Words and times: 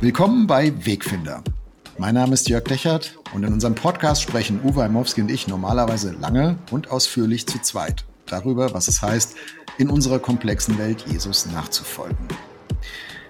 Willkommen 0.00 0.46
bei 0.46 0.72
Wegfinder. 0.86 1.42
Mein 1.98 2.14
Name 2.14 2.34
ist 2.34 2.48
Jörg 2.48 2.62
Dechert 2.62 3.18
und 3.34 3.42
in 3.42 3.52
unserem 3.52 3.74
Podcast 3.74 4.22
sprechen 4.22 4.60
Uwe 4.62 4.84
Heimowski 4.84 5.22
und 5.22 5.28
ich 5.28 5.48
normalerweise 5.48 6.12
lange 6.12 6.56
und 6.70 6.92
ausführlich 6.92 7.48
zu 7.48 7.60
zweit 7.60 8.04
darüber, 8.26 8.72
was 8.72 8.86
es 8.86 9.02
heißt, 9.02 9.34
in 9.76 9.90
unserer 9.90 10.20
komplexen 10.20 10.78
Welt 10.78 11.04
Jesus 11.08 11.46
nachzufolgen. 11.46 12.28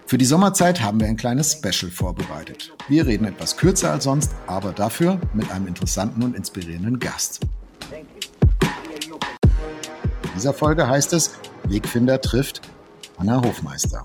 Für 0.04 0.18
die 0.18 0.26
Sommerzeit 0.26 0.82
haben 0.82 1.00
wir 1.00 1.06
ein 1.06 1.16
kleines 1.16 1.52
Special 1.52 1.90
vorbereitet. 1.90 2.74
Wir 2.86 3.06
reden 3.06 3.24
etwas 3.24 3.56
kürzer 3.56 3.92
als 3.92 4.04
sonst, 4.04 4.32
aber 4.46 4.72
dafür 4.72 5.18
mit 5.32 5.50
einem 5.50 5.68
interessanten 5.68 6.22
und 6.22 6.36
inspirierenden 6.36 6.98
Gast. 6.98 7.40
In 7.90 8.06
dieser 10.36 10.52
Folge 10.52 10.86
heißt 10.86 11.14
es 11.14 11.30
Wegfinder 11.64 12.20
trifft 12.20 12.60
Anna 13.16 13.42
Hofmeister. 13.42 14.04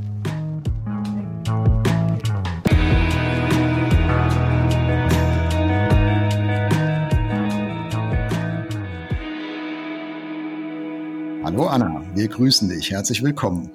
Hallo 11.51 11.67
Anna, 11.67 12.01
wir 12.15 12.29
grüßen 12.29 12.69
dich. 12.69 12.91
Herzlich 12.91 13.21
willkommen. 13.23 13.69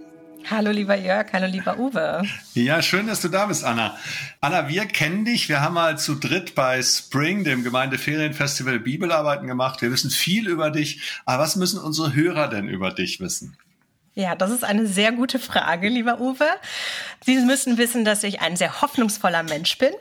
Hallo 0.50 0.70
lieber 0.70 0.96
Jörg, 0.96 1.30
hallo 1.34 1.46
lieber 1.46 1.78
Uwe. 1.78 2.22
Ja, 2.54 2.80
schön, 2.80 3.06
dass 3.06 3.20
du 3.20 3.28
da 3.28 3.44
bist, 3.44 3.64
Anna. 3.64 3.98
Anna, 4.40 4.68
wir 4.68 4.86
kennen 4.86 5.26
dich. 5.26 5.50
Wir 5.50 5.60
haben 5.60 5.74
mal 5.74 5.98
zu 5.98 6.14
dritt 6.14 6.54
bei 6.54 6.80
Spring, 6.80 7.44
dem 7.44 7.64
Gemeindeferienfestival, 7.64 8.80
Bibelarbeiten 8.80 9.46
gemacht. 9.46 9.82
Wir 9.82 9.92
wissen 9.92 10.08
viel 10.08 10.48
über 10.48 10.70
dich. 10.70 11.02
Aber 11.26 11.42
was 11.42 11.56
müssen 11.56 11.78
unsere 11.78 12.14
Hörer 12.14 12.48
denn 12.48 12.66
über 12.66 12.92
dich 12.92 13.20
wissen? 13.20 13.58
Ja, 14.14 14.34
das 14.34 14.52
ist 14.52 14.64
eine 14.64 14.86
sehr 14.86 15.12
gute 15.12 15.38
Frage, 15.38 15.90
lieber 15.90 16.18
Uwe. 16.18 16.48
Sie 17.26 17.36
müssen 17.40 17.76
wissen, 17.76 18.06
dass 18.06 18.22
ich 18.22 18.40
ein 18.40 18.56
sehr 18.56 18.80
hoffnungsvoller 18.80 19.42
Mensch 19.42 19.76
bin 19.76 19.92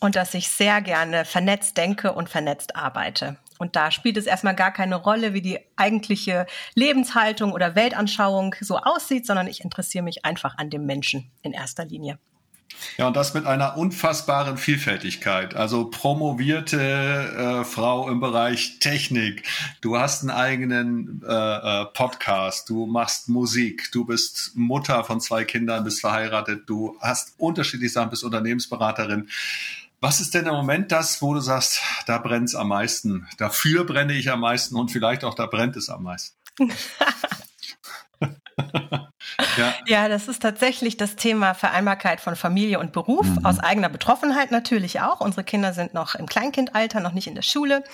und 0.00 0.16
dass 0.16 0.34
ich 0.34 0.48
sehr 0.48 0.80
gerne 0.80 1.24
vernetzt 1.24 1.76
denke 1.76 2.12
und 2.12 2.28
vernetzt 2.28 2.74
arbeite. 2.74 3.36
Und 3.60 3.76
da 3.76 3.90
spielt 3.90 4.16
es 4.16 4.24
erstmal 4.24 4.56
gar 4.56 4.72
keine 4.72 4.96
Rolle, 4.96 5.34
wie 5.34 5.42
die 5.42 5.58
eigentliche 5.76 6.46
Lebenshaltung 6.74 7.52
oder 7.52 7.74
Weltanschauung 7.74 8.54
so 8.60 8.78
aussieht, 8.78 9.26
sondern 9.26 9.46
ich 9.46 9.62
interessiere 9.62 10.02
mich 10.02 10.24
einfach 10.24 10.56
an 10.56 10.70
dem 10.70 10.86
Menschen 10.86 11.30
in 11.42 11.52
erster 11.52 11.84
Linie. 11.84 12.18
Ja, 12.96 13.08
und 13.08 13.16
das 13.16 13.34
mit 13.34 13.46
einer 13.46 13.76
unfassbaren 13.76 14.56
Vielfältigkeit. 14.56 15.54
Also 15.54 15.90
promovierte 15.90 16.80
äh, 16.80 17.64
Frau 17.64 18.08
im 18.08 18.20
Bereich 18.20 18.78
Technik. 18.78 19.42
Du 19.80 19.98
hast 19.98 20.22
einen 20.22 20.30
eigenen 20.30 21.22
äh, 21.26 21.32
äh, 21.32 21.86
Podcast. 21.92 22.70
Du 22.70 22.86
machst 22.86 23.28
Musik. 23.28 23.90
Du 23.92 24.04
bist 24.04 24.52
Mutter 24.54 25.04
von 25.04 25.20
zwei 25.20 25.44
Kindern, 25.44 25.84
bist 25.84 26.00
verheiratet. 26.00 26.62
Du 26.66 26.96
hast 27.00 27.34
unterschiedliche 27.36 27.92
Sachen, 27.92 28.10
bist 28.10 28.24
Unternehmensberaterin. 28.24 29.28
Was 30.02 30.20
ist 30.20 30.32
denn 30.32 30.46
im 30.46 30.54
Moment 30.54 30.92
das, 30.92 31.20
wo 31.20 31.34
du 31.34 31.40
sagst, 31.40 31.82
da 32.06 32.16
brennt 32.16 32.48
es 32.48 32.54
am 32.54 32.68
meisten, 32.68 33.28
dafür 33.36 33.84
brenne 33.84 34.14
ich 34.14 34.30
am 34.30 34.40
meisten 34.40 34.74
und 34.74 34.90
vielleicht 34.90 35.24
auch 35.24 35.34
da 35.34 35.44
brennt 35.44 35.76
es 35.76 35.90
am 35.90 36.04
meisten? 36.04 36.38
Ja. 39.56 39.74
ja, 39.86 40.08
das 40.08 40.28
ist 40.28 40.42
tatsächlich 40.42 40.96
das 40.96 41.16
Thema 41.16 41.54
Vereinbarkeit 41.54 42.20
von 42.20 42.36
Familie 42.36 42.78
und 42.78 42.92
Beruf, 42.92 43.26
mhm. 43.26 43.44
aus 43.44 43.58
eigener 43.58 43.88
Betroffenheit 43.88 44.50
natürlich 44.50 45.00
auch. 45.00 45.20
Unsere 45.20 45.44
Kinder 45.44 45.72
sind 45.72 45.94
noch 45.94 46.14
im 46.14 46.26
Kleinkindalter, 46.26 47.00
noch 47.00 47.12
nicht 47.12 47.26
in 47.26 47.34
der 47.34 47.42
Schule. 47.42 47.84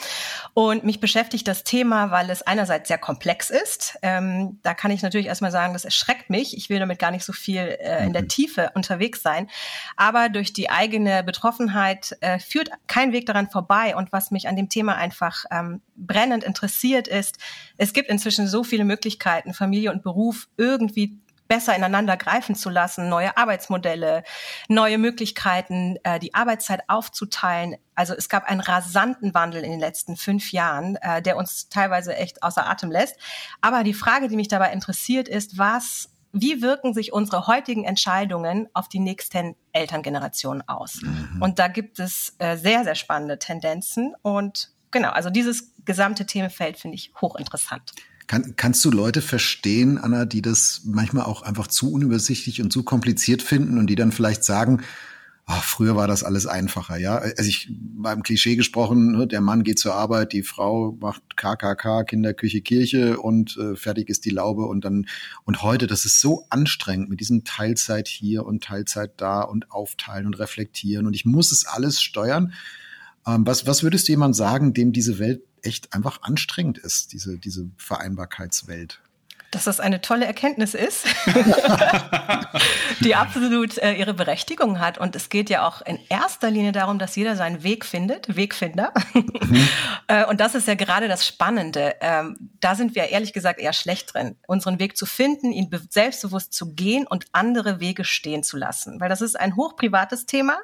Und 0.54 0.84
mich 0.84 1.00
beschäftigt 1.00 1.46
das 1.48 1.64
Thema, 1.64 2.10
weil 2.10 2.30
es 2.30 2.42
einerseits 2.42 2.88
sehr 2.88 2.98
komplex 2.98 3.50
ist. 3.50 3.98
Ähm, 4.02 4.58
da 4.62 4.74
kann 4.74 4.90
ich 4.90 5.02
natürlich 5.02 5.26
erstmal 5.26 5.52
sagen, 5.52 5.72
das 5.72 5.84
erschreckt 5.84 6.30
mich. 6.30 6.56
Ich 6.56 6.70
will 6.70 6.78
damit 6.78 6.98
gar 6.98 7.10
nicht 7.10 7.24
so 7.24 7.32
viel 7.32 7.78
äh, 7.80 8.04
in 8.04 8.12
der 8.12 8.22
mhm. 8.22 8.28
Tiefe 8.28 8.70
unterwegs 8.74 9.22
sein. 9.22 9.48
Aber 9.96 10.28
durch 10.28 10.52
die 10.52 10.70
eigene 10.70 11.22
Betroffenheit 11.22 12.16
äh, 12.20 12.38
führt 12.38 12.70
kein 12.86 13.12
Weg 13.12 13.26
daran 13.26 13.48
vorbei. 13.48 13.96
Und 13.96 14.12
was 14.12 14.30
mich 14.30 14.48
an 14.48 14.56
dem 14.56 14.68
Thema 14.68 14.96
einfach 14.96 15.44
ähm, 15.50 15.80
brennend 15.96 16.44
interessiert 16.44 17.08
ist, 17.08 17.38
es 17.76 17.92
gibt 17.92 18.08
inzwischen 18.08 18.46
so 18.46 18.64
viele 18.64 18.84
Möglichkeiten, 18.84 19.54
Familie 19.54 19.92
und 19.92 20.02
Beruf 20.02 20.48
irgendwie 20.56 21.18
besser 21.48 21.74
ineinander 21.76 22.16
greifen 22.16 22.54
zu 22.54 22.70
lassen, 22.70 23.08
neue 23.08 23.36
Arbeitsmodelle, 23.36 24.22
neue 24.68 24.98
Möglichkeiten, 24.98 25.96
äh, 26.02 26.18
die 26.18 26.34
Arbeitszeit 26.34 26.82
aufzuteilen. 26.88 27.76
Also 27.94 28.14
es 28.14 28.28
gab 28.28 28.44
einen 28.44 28.60
rasanten 28.60 29.34
Wandel 29.34 29.62
in 29.62 29.70
den 29.70 29.80
letzten 29.80 30.16
fünf 30.16 30.52
Jahren, 30.52 30.96
äh, 30.96 31.22
der 31.22 31.36
uns 31.36 31.68
teilweise 31.68 32.16
echt 32.16 32.42
außer 32.42 32.68
Atem 32.68 32.90
lässt. 32.90 33.16
Aber 33.60 33.84
die 33.84 33.94
Frage, 33.94 34.28
die 34.28 34.36
mich 34.36 34.48
dabei 34.48 34.72
interessiert, 34.72 35.28
ist, 35.28 35.58
was 35.58 36.10
wie 36.38 36.60
wirken 36.60 36.92
sich 36.92 37.14
unsere 37.14 37.46
heutigen 37.46 37.84
Entscheidungen 37.84 38.68
auf 38.74 38.88
die 38.88 38.98
nächsten 38.98 39.56
Elterngenerationen 39.72 40.68
aus? 40.68 41.00
Mhm. 41.00 41.40
Und 41.40 41.58
da 41.58 41.68
gibt 41.68 41.98
es 41.98 42.34
äh, 42.38 42.56
sehr, 42.56 42.84
sehr 42.84 42.94
spannende 42.94 43.38
Tendenzen. 43.38 44.14
Und 44.20 44.70
genau, 44.90 45.10
also 45.10 45.30
dieses 45.30 45.72
gesamte 45.86 46.26
Themenfeld 46.26 46.76
finde 46.76 46.96
ich 46.96 47.12
hochinteressant. 47.22 47.92
Kann, 48.26 48.54
kannst 48.56 48.84
du 48.84 48.90
Leute 48.90 49.22
verstehen, 49.22 49.98
Anna, 49.98 50.24
die 50.24 50.42
das 50.42 50.82
manchmal 50.84 51.24
auch 51.24 51.42
einfach 51.42 51.68
zu 51.68 51.92
unübersichtlich 51.92 52.60
und 52.60 52.72
zu 52.72 52.82
kompliziert 52.82 53.42
finden 53.42 53.78
und 53.78 53.86
die 53.86 53.94
dann 53.94 54.12
vielleicht 54.12 54.44
sagen, 54.44 54.82
ach, 55.48 55.62
früher 55.62 55.94
war 55.94 56.08
das 56.08 56.24
alles 56.24 56.46
einfacher, 56.46 56.98
ja? 56.98 57.18
Also 57.18 57.44
ich 57.44 57.70
beim 57.70 58.24
Klischee 58.24 58.56
gesprochen, 58.56 59.12
ne, 59.12 59.26
der 59.28 59.40
Mann 59.40 59.62
geht 59.62 59.78
zur 59.78 59.94
Arbeit, 59.94 60.32
die 60.32 60.42
Frau 60.42 60.98
macht 61.00 61.36
KKK, 61.36 62.02
Kinderküche, 62.02 62.60
Kirche 62.62 63.18
und 63.18 63.56
äh, 63.56 63.76
fertig 63.76 64.08
ist 64.10 64.24
die 64.24 64.30
Laube 64.30 64.66
und 64.66 64.84
dann 64.84 65.06
und 65.44 65.62
heute, 65.62 65.86
das 65.86 66.04
ist 66.04 66.20
so 66.20 66.46
anstrengend 66.50 67.08
mit 67.08 67.20
diesem 67.20 67.44
Teilzeit 67.44 68.08
hier 68.08 68.44
und 68.44 68.64
Teilzeit 68.64 69.12
da 69.18 69.42
und 69.42 69.70
aufteilen 69.70 70.26
und 70.26 70.38
reflektieren 70.40 71.06
und 71.06 71.14
ich 71.14 71.24
muss 71.24 71.52
es 71.52 71.64
alles 71.64 72.02
steuern. 72.02 72.52
Ähm, 73.24 73.46
was, 73.46 73.68
was 73.68 73.84
würdest 73.84 74.08
du 74.08 74.12
jemand 74.12 74.34
sagen, 74.34 74.74
dem 74.74 74.92
diese 74.92 75.20
Welt 75.20 75.42
echt 75.66 75.92
einfach 75.92 76.22
anstrengend 76.22 76.78
ist, 76.78 77.12
diese, 77.12 77.38
diese 77.38 77.68
Vereinbarkeitswelt 77.76 79.00
dass 79.50 79.64
das 79.64 79.80
eine 79.80 80.00
tolle 80.00 80.26
Erkenntnis 80.26 80.74
ist, 80.74 81.06
die 83.00 83.14
absolut 83.14 83.78
äh, 83.78 83.94
ihre 83.94 84.14
Berechtigung 84.14 84.80
hat. 84.80 84.98
Und 84.98 85.16
es 85.16 85.28
geht 85.28 85.50
ja 85.50 85.66
auch 85.66 85.82
in 85.82 85.98
erster 86.08 86.50
Linie 86.50 86.72
darum, 86.72 86.98
dass 86.98 87.16
jeder 87.16 87.36
seinen 87.36 87.62
Weg 87.62 87.84
findet, 87.84 88.36
Wegfinder. 88.36 88.92
Mhm. 89.14 89.68
äh, 90.08 90.24
und 90.26 90.40
das 90.40 90.54
ist 90.54 90.68
ja 90.68 90.74
gerade 90.74 91.08
das 91.08 91.26
Spannende. 91.26 91.94
Ähm, 92.00 92.50
da 92.60 92.74
sind 92.74 92.94
wir 92.94 93.04
ehrlich 93.08 93.32
gesagt 93.32 93.60
eher 93.60 93.72
schlecht 93.72 94.14
drin, 94.14 94.36
unseren 94.46 94.78
Weg 94.78 94.96
zu 94.96 95.06
finden, 95.06 95.52
ihn 95.52 95.70
selbstbewusst 95.90 96.52
zu 96.52 96.74
gehen 96.74 97.06
und 97.06 97.26
andere 97.32 97.80
Wege 97.80 98.04
stehen 98.04 98.42
zu 98.42 98.56
lassen. 98.56 99.00
Weil 99.00 99.08
das 99.08 99.20
ist 99.20 99.38
ein 99.38 99.56
hochprivates 99.56 100.26
Thema 100.26 100.58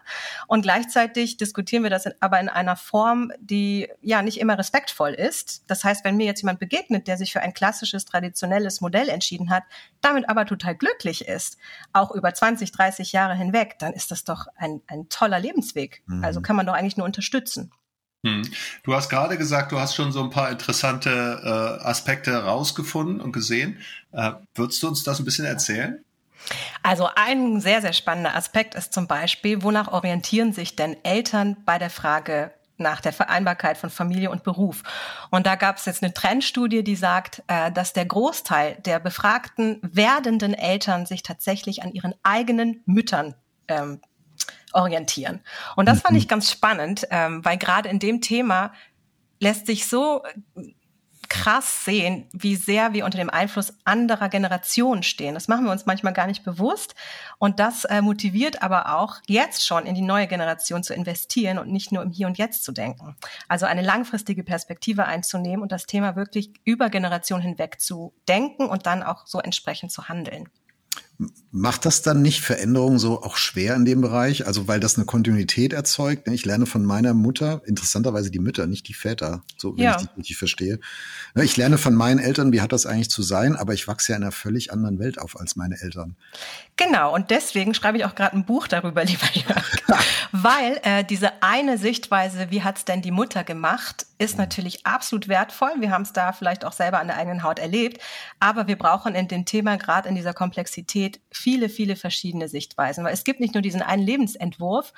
und 0.46 0.62
gleichzeitig 0.62 1.36
diskutieren 1.36 1.82
wir 1.82 1.90
das 1.90 2.06
in, 2.06 2.14
aber 2.20 2.40
in 2.40 2.48
einer 2.48 2.76
Form, 2.76 3.32
die 3.38 3.88
ja 4.00 4.22
nicht 4.22 4.40
immer 4.40 4.58
respektvoll 4.58 5.10
ist. 5.10 5.64
Das 5.66 5.84
heißt, 5.84 6.04
wenn 6.04 6.16
mir 6.16 6.26
jetzt 6.26 6.42
jemand 6.42 6.58
begegnet, 6.58 7.06
der 7.06 7.16
sich 7.16 7.32
für 7.32 7.40
ein 7.40 7.54
klassisches, 7.54 8.04
traditionelles 8.04 8.71
bestimmtes 8.72 8.80
Modell 8.80 9.08
entschieden 9.08 9.50
hat, 9.50 9.64
damit 10.00 10.28
aber 10.28 10.46
total 10.46 10.74
glücklich 10.74 11.28
ist, 11.28 11.58
auch 11.92 12.10
über 12.12 12.32
20, 12.32 12.72
30 12.72 13.12
Jahre 13.12 13.34
hinweg, 13.34 13.76
dann 13.78 13.92
ist 13.92 14.10
das 14.10 14.24
doch 14.24 14.46
ein, 14.56 14.80
ein 14.86 15.08
toller 15.08 15.38
Lebensweg. 15.38 16.02
Mhm. 16.06 16.24
Also 16.24 16.40
kann 16.40 16.56
man 16.56 16.66
doch 16.66 16.74
eigentlich 16.74 16.96
nur 16.96 17.06
unterstützen. 17.06 17.70
Hm. 18.24 18.42
Du 18.84 18.94
hast 18.94 19.08
gerade 19.08 19.36
gesagt, 19.36 19.72
du 19.72 19.80
hast 19.80 19.96
schon 19.96 20.12
so 20.12 20.22
ein 20.22 20.30
paar 20.30 20.50
interessante 20.50 21.10
äh, 21.10 21.84
Aspekte 21.84 22.30
herausgefunden 22.30 23.20
und 23.20 23.32
gesehen. 23.32 23.78
Äh, 24.12 24.32
würdest 24.54 24.80
du 24.80 24.88
uns 24.88 25.02
das 25.02 25.18
ein 25.18 25.24
bisschen 25.24 25.44
erzählen? 25.44 26.04
Also 26.84 27.08
ein 27.16 27.60
sehr, 27.60 27.80
sehr 27.80 27.92
spannender 27.92 28.36
Aspekt 28.36 28.76
ist 28.76 28.92
zum 28.92 29.08
Beispiel, 29.08 29.64
wonach 29.64 29.88
orientieren 29.88 30.52
sich 30.52 30.76
denn 30.76 30.96
Eltern 31.02 31.56
bei 31.64 31.78
der 31.78 31.90
Frage, 31.90 32.52
nach 32.82 33.00
der 33.00 33.12
Vereinbarkeit 33.12 33.78
von 33.78 33.90
Familie 33.90 34.30
und 34.30 34.42
Beruf. 34.44 34.82
Und 35.30 35.46
da 35.46 35.54
gab 35.54 35.78
es 35.78 35.86
jetzt 35.86 36.02
eine 36.02 36.12
Trendstudie, 36.12 36.84
die 36.84 36.96
sagt, 36.96 37.42
äh, 37.46 37.72
dass 37.72 37.92
der 37.92 38.04
Großteil 38.04 38.76
der 38.84 38.98
befragten 38.98 39.78
werdenden 39.82 40.54
Eltern 40.54 41.06
sich 41.06 41.22
tatsächlich 41.22 41.82
an 41.82 41.92
ihren 41.92 42.14
eigenen 42.22 42.82
Müttern 42.84 43.34
ähm, 43.68 44.00
orientieren. 44.72 45.40
Und 45.76 45.86
das 45.86 46.00
fand 46.00 46.16
ich 46.16 46.24
mhm. 46.24 46.28
ganz 46.28 46.50
spannend, 46.50 47.06
ähm, 47.10 47.44
weil 47.44 47.58
gerade 47.58 47.88
in 47.88 47.98
dem 47.98 48.20
Thema 48.20 48.72
lässt 49.40 49.66
sich 49.66 49.86
so 49.86 50.22
krass 51.32 51.86
sehen, 51.86 52.28
wie 52.32 52.56
sehr 52.56 52.92
wir 52.92 53.06
unter 53.06 53.16
dem 53.16 53.30
Einfluss 53.30 53.72
anderer 53.84 54.28
Generationen 54.28 55.02
stehen. 55.02 55.32
Das 55.32 55.48
machen 55.48 55.64
wir 55.64 55.72
uns 55.72 55.86
manchmal 55.86 56.12
gar 56.12 56.26
nicht 56.26 56.44
bewusst. 56.44 56.94
Und 57.38 57.58
das 57.58 57.86
äh, 57.86 58.02
motiviert 58.02 58.62
aber 58.62 58.98
auch, 58.98 59.16
jetzt 59.26 59.66
schon 59.66 59.86
in 59.86 59.94
die 59.94 60.02
neue 60.02 60.26
Generation 60.26 60.82
zu 60.82 60.92
investieren 60.92 61.58
und 61.58 61.72
nicht 61.72 61.90
nur 61.90 62.02
im 62.02 62.10
Hier 62.10 62.26
und 62.26 62.36
Jetzt 62.36 62.64
zu 62.64 62.72
denken. 62.72 63.16
Also 63.48 63.64
eine 63.64 63.80
langfristige 63.80 64.44
Perspektive 64.44 65.06
einzunehmen 65.06 65.62
und 65.62 65.72
das 65.72 65.86
Thema 65.86 66.16
wirklich 66.16 66.52
über 66.64 66.90
Generationen 66.90 67.42
hinweg 67.42 67.80
zu 67.80 68.12
denken 68.28 68.66
und 68.66 68.84
dann 68.84 69.02
auch 69.02 69.26
so 69.26 69.40
entsprechend 69.40 69.90
zu 69.90 70.10
handeln. 70.10 70.50
Macht 71.54 71.84
das 71.84 72.00
dann 72.00 72.22
nicht 72.22 72.40
Veränderungen 72.40 72.98
so 72.98 73.22
auch 73.22 73.36
schwer 73.36 73.76
in 73.76 73.84
dem 73.84 74.00
Bereich? 74.00 74.46
Also 74.46 74.68
weil 74.68 74.80
das 74.80 74.96
eine 74.96 75.04
Kontinuität 75.04 75.74
erzeugt. 75.74 76.26
Ich 76.28 76.46
lerne 76.46 76.64
von 76.64 76.82
meiner 76.82 77.12
Mutter, 77.12 77.60
interessanterweise 77.66 78.30
die 78.30 78.38
Mütter, 78.38 78.66
nicht 78.66 78.88
die 78.88 78.94
Väter, 78.94 79.42
so 79.58 79.76
wenn 79.76 79.84
ja. 79.84 79.90
ich 79.90 80.06
das 80.06 80.16
richtig 80.16 80.38
verstehe. 80.38 80.80
Ich 81.34 81.58
lerne 81.58 81.76
von 81.76 81.94
meinen 81.94 82.20
Eltern, 82.20 82.52
wie 82.52 82.62
hat 82.62 82.72
das 82.72 82.86
eigentlich 82.86 83.10
zu 83.10 83.22
sein, 83.22 83.54
aber 83.54 83.74
ich 83.74 83.86
wachse 83.86 84.12
ja 84.12 84.16
in 84.16 84.22
einer 84.22 84.32
völlig 84.32 84.72
anderen 84.72 84.98
Welt 84.98 85.18
auf 85.18 85.38
als 85.38 85.54
meine 85.54 85.78
Eltern. 85.78 86.16
Genau, 86.76 87.14
und 87.14 87.30
deswegen 87.30 87.74
schreibe 87.74 87.98
ich 87.98 88.06
auch 88.06 88.14
gerade 88.14 88.34
ein 88.34 88.46
Buch 88.46 88.66
darüber, 88.66 89.04
lieber 89.04 89.28
Jörg. 89.34 89.76
weil 90.32 90.80
äh, 90.84 91.04
diese 91.04 91.42
eine 91.42 91.76
Sichtweise, 91.76 92.50
wie 92.50 92.62
hat's 92.62 92.86
denn 92.86 93.02
die 93.02 93.10
Mutter 93.10 93.44
gemacht, 93.44 94.06
ist 94.16 94.38
natürlich 94.38 94.86
absolut 94.86 95.28
wertvoll. 95.28 95.72
Wir 95.80 95.90
haben 95.90 96.02
es 96.02 96.14
da 96.14 96.32
vielleicht 96.32 96.64
auch 96.64 96.72
selber 96.72 96.98
an 96.98 97.08
der 97.08 97.18
eigenen 97.18 97.42
Haut 97.42 97.58
erlebt, 97.58 98.00
aber 98.40 98.68
wir 98.68 98.76
brauchen 98.76 99.14
in 99.14 99.28
dem 99.28 99.44
Thema 99.44 99.76
gerade 99.76 100.08
in 100.08 100.14
dieser 100.14 100.32
Komplexität 100.32 101.20
viele, 101.42 101.68
viele 101.68 101.96
verschiedene 101.96 102.48
Sichtweisen, 102.48 103.04
weil 103.04 103.12
es 103.12 103.24
gibt 103.24 103.40
nicht 103.40 103.54
nur 103.54 103.62
diesen 103.62 103.82
einen 103.82 104.02
Lebensentwurf, 104.02 104.92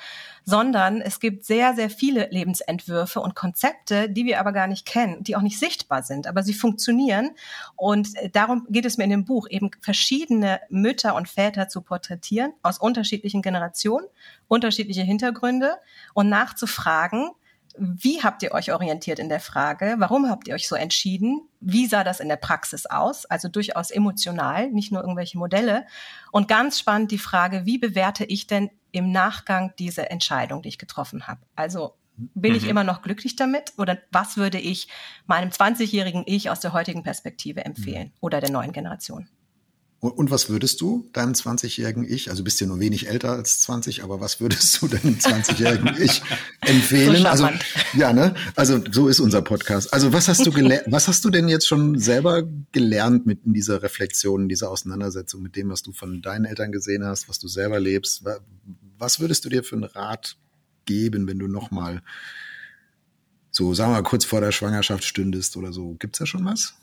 sondern 0.44 1.00
es 1.00 1.20
gibt 1.20 1.44
sehr, 1.44 1.75
sehr 1.75 1.88
viele 1.88 2.29
Lebensentwürfe 2.31 3.20
und 3.20 3.35
Konzepte, 3.35 4.11
die 4.11 4.26
wir 4.26 4.41
aber 4.41 4.52
gar 4.52 4.67
nicht 4.67 4.85
kennen, 4.87 5.25
die 5.25 5.37
auch 5.37 5.43
nicht 5.43 5.58
sichtbar 5.58 6.02
sind, 6.02 6.26
aber 6.26 6.43
sie 6.43 6.52
funktionieren. 6.52 7.31
Und 7.76 8.14
äh, 8.17 8.29
darum 8.29 8.67
geht 8.69 8.85
es 8.85 8.99
mir 8.99 9.05
in 9.05 9.11
dem 9.11 9.25
Buch, 9.25 9.49
eben 9.49 9.70
verschiedene 9.81 10.61
Mütter 10.69 11.14
und 11.14 11.29
Väter 11.29 11.69
zu 11.69 11.81
porträtieren 11.81 12.52
aus 12.62 12.79
unterschiedlichen 12.79 13.40
Generationen, 13.40 14.06
unterschiedliche 14.47 15.02
Hintergründe 15.02 15.79
und 16.12 16.29
nachzufragen, 16.29 17.31
wie 17.76 18.23
habt 18.23 18.43
ihr 18.43 18.53
euch 18.53 18.73
orientiert 18.73 19.19
in 19.19 19.29
der 19.29 19.41
Frage? 19.41 19.97
Warum 19.99 20.29
habt 20.29 20.47
ihr 20.47 20.55
euch 20.55 20.69
so 20.69 20.76
entschieden? 20.76 21.49
Wie 21.61 21.87
sah 21.87 22.05
das 22.05 22.21
in 22.21 22.29
der 22.29 22.37
Praxis 22.37 22.87
aus? 22.87 23.26
Also 23.26 23.49
durchaus 23.49 23.91
emotional, 23.91 24.71
nicht 24.71 24.93
nur 24.93 25.00
irgendwelche 25.00 25.38
Modelle. 25.38 25.87
Und 26.31 26.47
ganz 26.47 26.79
spannend 26.79 27.11
die 27.11 27.19
Frage, 27.19 27.67
wie 27.67 27.79
bewerte 27.79 28.25
ich 28.25 28.47
denn 28.47 28.71
im 28.93 29.11
Nachgang 29.11 29.73
diese 29.79 30.11
Entscheidung, 30.11 30.62
die 30.62 30.69
ich 30.69 30.79
getroffen 30.79 31.26
habe? 31.26 31.41
Also 31.56 31.94
bin 32.17 32.53
mhm. 32.53 32.59
ich 32.59 32.69
immer 32.69 32.85
noch 32.85 33.03
glücklich 33.03 33.35
damit? 33.35 33.73
Oder 33.76 33.99
was 34.12 34.37
würde 34.37 34.59
ich 34.59 34.88
meinem 35.26 35.50
20-jährigen 35.50 36.23
Ich 36.26 36.50
aus 36.50 36.61
der 36.61 36.73
heutigen 36.73 37.03
Perspektive 37.03 37.65
empfehlen 37.65 38.09
mhm. 38.09 38.19
oder 38.21 38.41
der 38.41 38.50
neuen 38.50 38.73
Generation? 38.73 39.29
Und 40.10 40.30
was 40.30 40.50
würdest 40.50 40.80
du 40.80 41.08
deinem 41.12 41.32
20-jährigen 41.32 42.04
Ich, 42.10 42.30
also 42.30 42.44
bist 42.44 42.60
ja 42.60 42.66
nur 42.66 42.80
wenig 42.80 43.08
älter 43.08 43.32
als 43.32 43.60
20, 43.60 44.02
aber 44.04 44.20
was 44.20 44.40
würdest 44.40 44.80
du 44.80 44.88
deinem 44.88 45.14
20-jährigen 45.14 45.96
Ich 45.98 46.22
empfehlen? 46.60 47.22
So 47.22 47.28
also 47.28 47.48
ja, 47.94 48.12
ne? 48.12 48.34
Also 48.54 48.80
so 48.90 49.08
ist 49.08 49.20
unser 49.20 49.42
Podcast. 49.42 49.92
Also 49.94 50.12
was 50.12 50.28
hast 50.28 50.44
du 50.44 50.50
gelernt? 50.50 50.84
was 50.90 51.08
hast 51.08 51.24
du 51.24 51.30
denn 51.30 51.48
jetzt 51.48 51.66
schon 51.66 51.98
selber 51.98 52.42
gelernt 52.72 53.24
mit 53.24 53.46
in 53.46 53.54
dieser 53.54 53.82
Reflexion, 53.82 54.42
in 54.42 54.48
dieser 54.48 54.70
Auseinandersetzung 54.70 55.42
mit 55.42 55.56
dem, 55.56 55.70
was 55.70 55.82
du 55.82 55.92
von 55.92 56.20
deinen 56.20 56.44
Eltern 56.44 56.70
gesehen 56.70 57.04
hast, 57.04 57.28
was 57.28 57.38
du 57.38 57.48
selber 57.48 57.80
lebst? 57.80 58.24
Was 58.98 59.20
würdest 59.20 59.44
du 59.44 59.48
dir 59.48 59.64
für 59.64 59.76
einen 59.76 59.84
Rat 59.84 60.36
geben, 60.84 61.26
wenn 61.26 61.38
du 61.38 61.48
noch 61.48 61.70
mal 61.70 62.02
so, 63.50 63.72
sagen 63.72 63.92
wir 63.92 64.02
mal, 64.02 64.02
kurz 64.02 64.24
vor 64.24 64.40
der 64.40 64.52
Schwangerschaft 64.52 65.04
stündest 65.04 65.56
oder 65.56 65.72
so? 65.72 65.94
Gibt's 65.98 66.18
da 66.18 66.26
schon 66.26 66.44
was? 66.44 66.74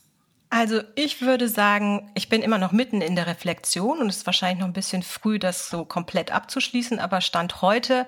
Also 0.54 0.82
ich 0.96 1.22
würde 1.22 1.48
sagen, 1.48 2.12
ich 2.14 2.28
bin 2.28 2.42
immer 2.42 2.58
noch 2.58 2.74
mitten 2.74 3.02
in 3.02 3.16
der 3.16 3.26
Reflexion 3.26 4.00
und 4.00 4.10
es 4.10 4.18
ist 4.18 4.26
wahrscheinlich 4.26 4.60
noch 4.60 4.68
ein 4.68 4.74
bisschen 4.74 5.02
früh, 5.02 5.40
das 5.40 5.70
so 5.70 5.86
komplett 5.86 6.32
abzuschließen, 6.32 7.00
aber 7.00 7.22
Stand 7.22 7.62
heute 7.62 8.06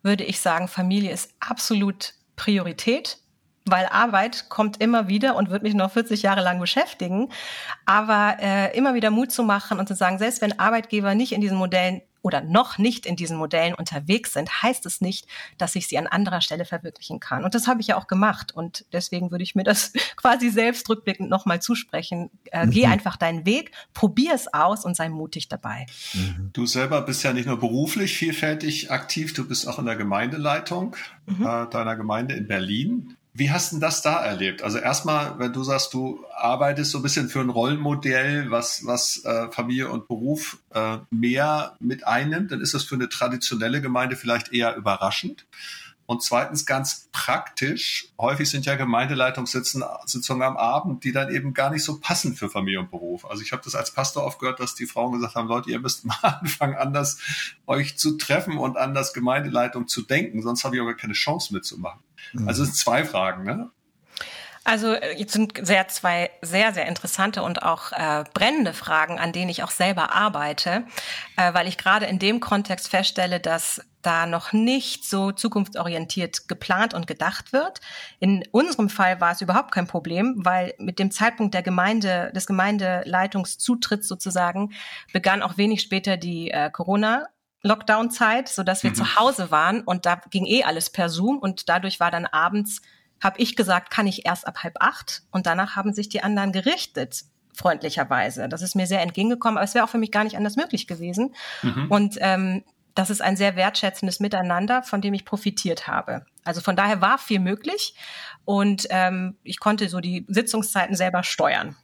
würde 0.00 0.22
ich 0.22 0.40
sagen, 0.40 0.68
Familie 0.68 1.10
ist 1.10 1.34
absolut 1.40 2.14
Priorität, 2.36 3.18
weil 3.66 3.86
Arbeit 3.86 4.48
kommt 4.48 4.80
immer 4.80 5.08
wieder 5.08 5.34
und 5.34 5.50
wird 5.50 5.64
mich 5.64 5.74
noch 5.74 5.90
40 5.90 6.22
Jahre 6.22 6.42
lang 6.42 6.60
beschäftigen. 6.60 7.28
Aber 7.86 8.36
äh, 8.40 8.76
immer 8.76 8.94
wieder 8.94 9.10
Mut 9.10 9.32
zu 9.32 9.42
machen 9.42 9.80
und 9.80 9.88
zu 9.88 9.96
sagen, 9.96 10.18
selbst 10.18 10.42
wenn 10.42 10.60
Arbeitgeber 10.60 11.16
nicht 11.16 11.32
in 11.32 11.40
diesen 11.40 11.58
Modellen 11.58 12.02
oder 12.22 12.40
noch 12.40 12.78
nicht 12.78 13.06
in 13.06 13.16
diesen 13.16 13.36
Modellen 13.36 13.74
unterwegs 13.74 14.32
sind, 14.32 14.62
heißt 14.62 14.86
es 14.86 15.00
nicht, 15.00 15.26
dass 15.58 15.74
ich 15.74 15.86
sie 15.86 15.98
an 15.98 16.06
anderer 16.06 16.40
Stelle 16.40 16.64
verwirklichen 16.64 17.20
kann. 17.20 17.44
Und 17.44 17.54
das 17.54 17.66
habe 17.66 17.80
ich 17.80 17.88
ja 17.88 17.96
auch 17.96 18.06
gemacht. 18.06 18.52
Und 18.54 18.84
deswegen 18.92 19.30
würde 19.30 19.44
ich 19.44 19.54
mir 19.54 19.64
das 19.64 19.92
quasi 20.16 20.50
selbst 20.50 20.88
rückblickend 20.88 21.30
nochmal 21.30 21.60
zusprechen. 21.60 22.30
Äh, 22.52 22.66
mhm. 22.66 22.70
Geh 22.70 22.86
einfach 22.86 23.16
deinen 23.16 23.46
Weg, 23.46 23.72
probier 23.94 24.34
es 24.34 24.52
aus 24.52 24.84
und 24.84 24.96
sei 24.96 25.08
mutig 25.08 25.48
dabei. 25.48 25.86
Mhm. 26.14 26.50
Du 26.52 26.66
selber 26.66 27.02
bist 27.02 27.22
ja 27.22 27.32
nicht 27.32 27.46
nur 27.46 27.58
beruflich 27.58 28.16
vielfältig 28.16 28.90
aktiv, 28.90 29.32
du 29.34 29.46
bist 29.46 29.66
auch 29.66 29.78
in 29.78 29.86
der 29.86 29.96
Gemeindeleitung 29.96 30.96
mhm. 31.26 31.46
äh, 31.46 31.66
deiner 31.70 31.96
Gemeinde 31.96 32.34
in 32.34 32.46
Berlin. 32.46 33.16
Wie 33.32 33.50
hast 33.50 33.72
du 33.72 33.78
das 33.78 34.02
da 34.02 34.24
erlebt? 34.24 34.62
Also 34.62 34.78
erstmal, 34.78 35.38
wenn 35.38 35.52
du 35.52 35.62
sagst, 35.62 35.94
du 35.94 36.24
arbeitest 36.36 36.90
so 36.90 36.98
ein 36.98 37.02
bisschen 37.02 37.28
für 37.28 37.40
ein 37.40 37.48
Rollenmodell, 37.48 38.50
was, 38.50 38.84
was 38.84 39.24
äh, 39.24 39.50
Familie 39.52 39.88
und 39.88 40.08
Beruf 40.08 40.58
äh, 40.74 40.98
mehr 41.10 41.76
mit 41.78 42.06
einnimmt, 42.06 42.50
dann 42.50 42.60
ist 42.60 42.74
das 42.74 42.82
für 42.82 42.96
eine 42.96 43.08
traditionelle 43.08 43.80
Gemeinde 43.80 44.16
vielleicht 44.16 44.52
eher 44.52 44.74
überraschend. 44.74 45.46
Und 46.10 46.24
zweitens 46.24 46.66
ganz 46.66 47.08
praktisch, 47.12 48.08
häufig 48.18 48.50
sind 48.50 48.66
ja 48.66 48.74
Gemeindeleitungssitzungen 48.74 50.42
am 50.42 50.56
Abend, 50.56 51.04
die 51.04 51.12
dann 51.12 51.32
eben 51.32 51.54
gar 51.54 51.70
nicht 51.70 51.84
so 51.84 52.00
passen 52.00 52.34
für 52.34 52.50
Familie 52.50 52.80
und 52.80 52.90
Beruf. 52.90 53.24
Also 53.30 53.44
ich 53.44 53.52
habe 53.52 53.62
das 53.64 53.76
als 53.76 53.92
Pastor 53.92 54.24
oft 54.24 54.40
gehört, 54.40 54.58
dass 54.58 54.74
die 54.74 54.86
Frauen 54.86 55.12
gesagt 55.12 55.36
haben, 55.36 55.46
Leute, 55.46 55.70
ihr 55.70 55.78
müsst 55.78 56.04
mal 56.06 56.16
anfangen, 56.20 56.74
anders 56.74 57.18
euch 57.68 57.96
zu 57.96 58.16
treffen 58.16 58.58
und 58.58 58.76
anders 58.76 59.12
Gemeindeleitung 59.12 59.86
zu 59.86 60.02
denken, 60.02 60.42
sonst 60.42 60.64
habe 60.64 60.74
ich 60.74 60.82
aber 60.82 60.94
keine 60.94 61.12
Chance 61.12 61.54
mitzumachen. 61.54 62.00
Also 62.46 62.64
zwei 62.66 63.04
Fragen, 63.04 63.44
ne? 63.44 63.70
Also 64.64 64.92
äh, 64.92 65.16
jetzt 65.16 65.32
sind 65.32 65.54
sehr 65.62 65.88
zwei 65.88 66.30
sehr, 66.42 66.72
sehr 66.72 66.86
interessante 66.86 67.42
und 67.42 67.62
auch 67.62 67.92
äh, 67.92 68.24
brennende 68.34 68.72
Fragen, 68.72 69.18
an 69.18 69.32
denen 69.32 69.48
ich 69.48 69.62
auch 69.62 69.70
selber 69.70 70.14
arbeite, 70.14 70.84
äh, 71.36 71.54
weil 71.54 71.66
ich 71.66 71.78
gerade 71.78 72.06
in 72.06 72.18
dem 72.18 72.40
Kontext 72.40 72.88
feststelle, 72.88 73.40
dass 73.40 73.80
da 74.02 74.26
noch 74.26 74.52
nicht 74.52 75.08
so 75.08 75.32
zukunftsorientiert 75.32 76.48
geplant 76.48 76.94
und 76.94 77.06
gedacht 77.06 77.52
wird. 77.52 77.80
In 78.18 78.44
unserem 78.50 78.88
Fall 78.88 79.20
war 79.20 79.32
es 79.32 79.40
überhaupt 79.40 79.72
kein 79.72 79.86
Problem, 79.86 80.36
weil 80.38 80.74
mit 80.78 80.98
dem 80.98 81.10
Zeitpunkt 81.10 81.54
der 81.54 81.62
Gemeinde, 81.62 82.30
des 82.34 82.46
Gemeindeleitungszutritts 82.46 84.08
sozusagen, 84.08 84.72
begann 85.12 85.42
auch 85.42 85.56
wenig 85.56 85.80
später 85.82 86.16
die 86.16 86.50
äh, 86.50 86.70
Corona 86.70 87.26
Lockdown-Zeit, 87.62 88.48
so 88.48 88.62
dass 88.62 88.82
wir 88.82 88.90
mhm. 88.90 88.94
zu 88.94 89.16
Hause 89.16 89.50
waren 89.50 89.82
und 89.82 90.06
da 90.06 90.20
ging 90.30 90.46
eh 90.46 90.64
alles 90.64 90.90
per 90.90 91.08
Zoom 91.08 91.38
und 91.38 91.68
dadurch 91.68 92.00
war 92.00 92.10
dann 92.10 92.26
abends 92.26 92.80
habe 93.22 93.38
ich 93.38 93.54
gesagt, 93.54 93.90
kann 93.90 94.06
ich 94.06 94.24
erst 94.24 94.46
ab 94.46 94.62
halb 94.62 94.76
acht 94.80 95.22
und 95.30 95.46
danach 95.46 95.76
haben 95.76 95.92
sich 95.92 96.08
die 96.08 96.22
anderen 96.22 96.52
gerichtet 96.52 97.24
freundlicherweise. 97.54 98.48
Das 98.48 98.62
ist 98.62 98.74
mir 98.74 98.86
sehr 98.86 99.02
entgegengekommen, 99.02 99.58
aber 99.58 99.64
es 99.64 99.74
wäre 99.74 99.84
auch 99.84 99.90
für 99.90 99.98
mich 99.98 100.10
gar 100.10 100.24
nicht 100.24 100.36
anders 100.36 100.56
möglich 100.56 100.86
gewesen. 100.86 101.34
Mhm. 101.62 101.86
Und 101.90 102.16
ähm, 102.20 102.64
das 102.94 103.10
ist 103.10 103.20
ein 103.20 103.36
sehr 103.36 103.56
wertschätzendes 103.56 104.20
Miteinander, 104.20 104.82
von 104.82 105.00
dem 105.00 105.14
ich 105.14 105.24
profitiert 105.24 105.86
habe. 105.86 106.24
Also 106.44 106.60
von 106.60 106.76
daher 106.76 107.00
war 107.00 107.18
viel 107.18 107.38
möglich 107.38 107.94
und 108.44 108.86
ähm, 108.90 109.36
ich 109.42 109.60
konnte 109.60 109.88
so 109.88 110.00
die 110.00 110.24
Sitzungszeiten 110.28 110.96
selber 110.96 111.22
steuern. 111.22 111.76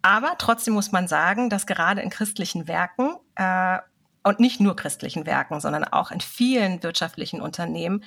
Aber 0.00 0.36
trotzdem 0.38 0.74
muss 0.74 0.92
man 0.92 1.08
sagen, 1.08 1.50
dass 1.50 1.66
gerade 1.66 2.00
in 2.00 2.10
christlichen 2.10 2.68
Werken 2.68 3.16
äh, 3.34 3.78
und 4.22 4.40
nicht 4.40 4.60
nur 4.60 4.76
christlichen 4.76 5.26
Werken, 5.26 5.60
sondern 5.60 5.84
auch 5.84 6.10
in 6.10 6.20
vielen 6.20 6.82
wirtschaftlichen 6.82 7.40
Unternehmen 7.40 8.04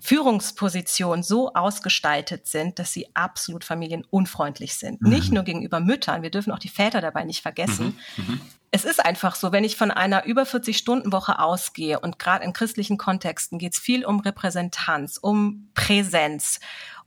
Führungspositionen 0.00 1.22
so 1.22 1.52
ausgestaltet 1.52 2.46
sind, 2.46 2.78
dass 2.78 2.92
sie 2.92 3.08
absolut 3.14 3.64
familienunfreundlich 3.64 4.74
sind. 4.74 5.02
Mhm. 5.02 5.10
Nicht 5.10 5.32
nur 5.32 5.42
gegenüber 5.42 5.78
Müttern, 5.78 6.22
wir 6.22 6.30
dürfen 6.30 6.52
auch 6.52 6.58
die 6.58 6.70
Väter 6.70 7.00
dabei 7.00 7.24
nicht 7.24 7.42
vergessen. 7.42 7.98
Mhm. 8.16 8.24
Mhm. 8.24 8.40
Es 8.72 8.84
ist 8.84 9.04
einfach 9.04 9.34
so, 9.34 9.52
wenn 9.52 9.64
ich 9.64 9.76
von 9.76 9.90
einer 9.90 10.24
über 10.24 10.44
40-Stunden-Woche 10.44 11.38
ausgehe 11.38 12.00
und 12.00 12.18
gerade 12.18 12.44
in 12.44 12.52
christlichen 12.52 12.98
Kontexten 12.98 13.58
geht 13.58 13.74
es 13.74 13.80
viel 13.80 14.04
um 14.04 14.20
Repräsentanz, 14.20 15.18
um 15.20 15.70
Präsenz, 15.74 16.60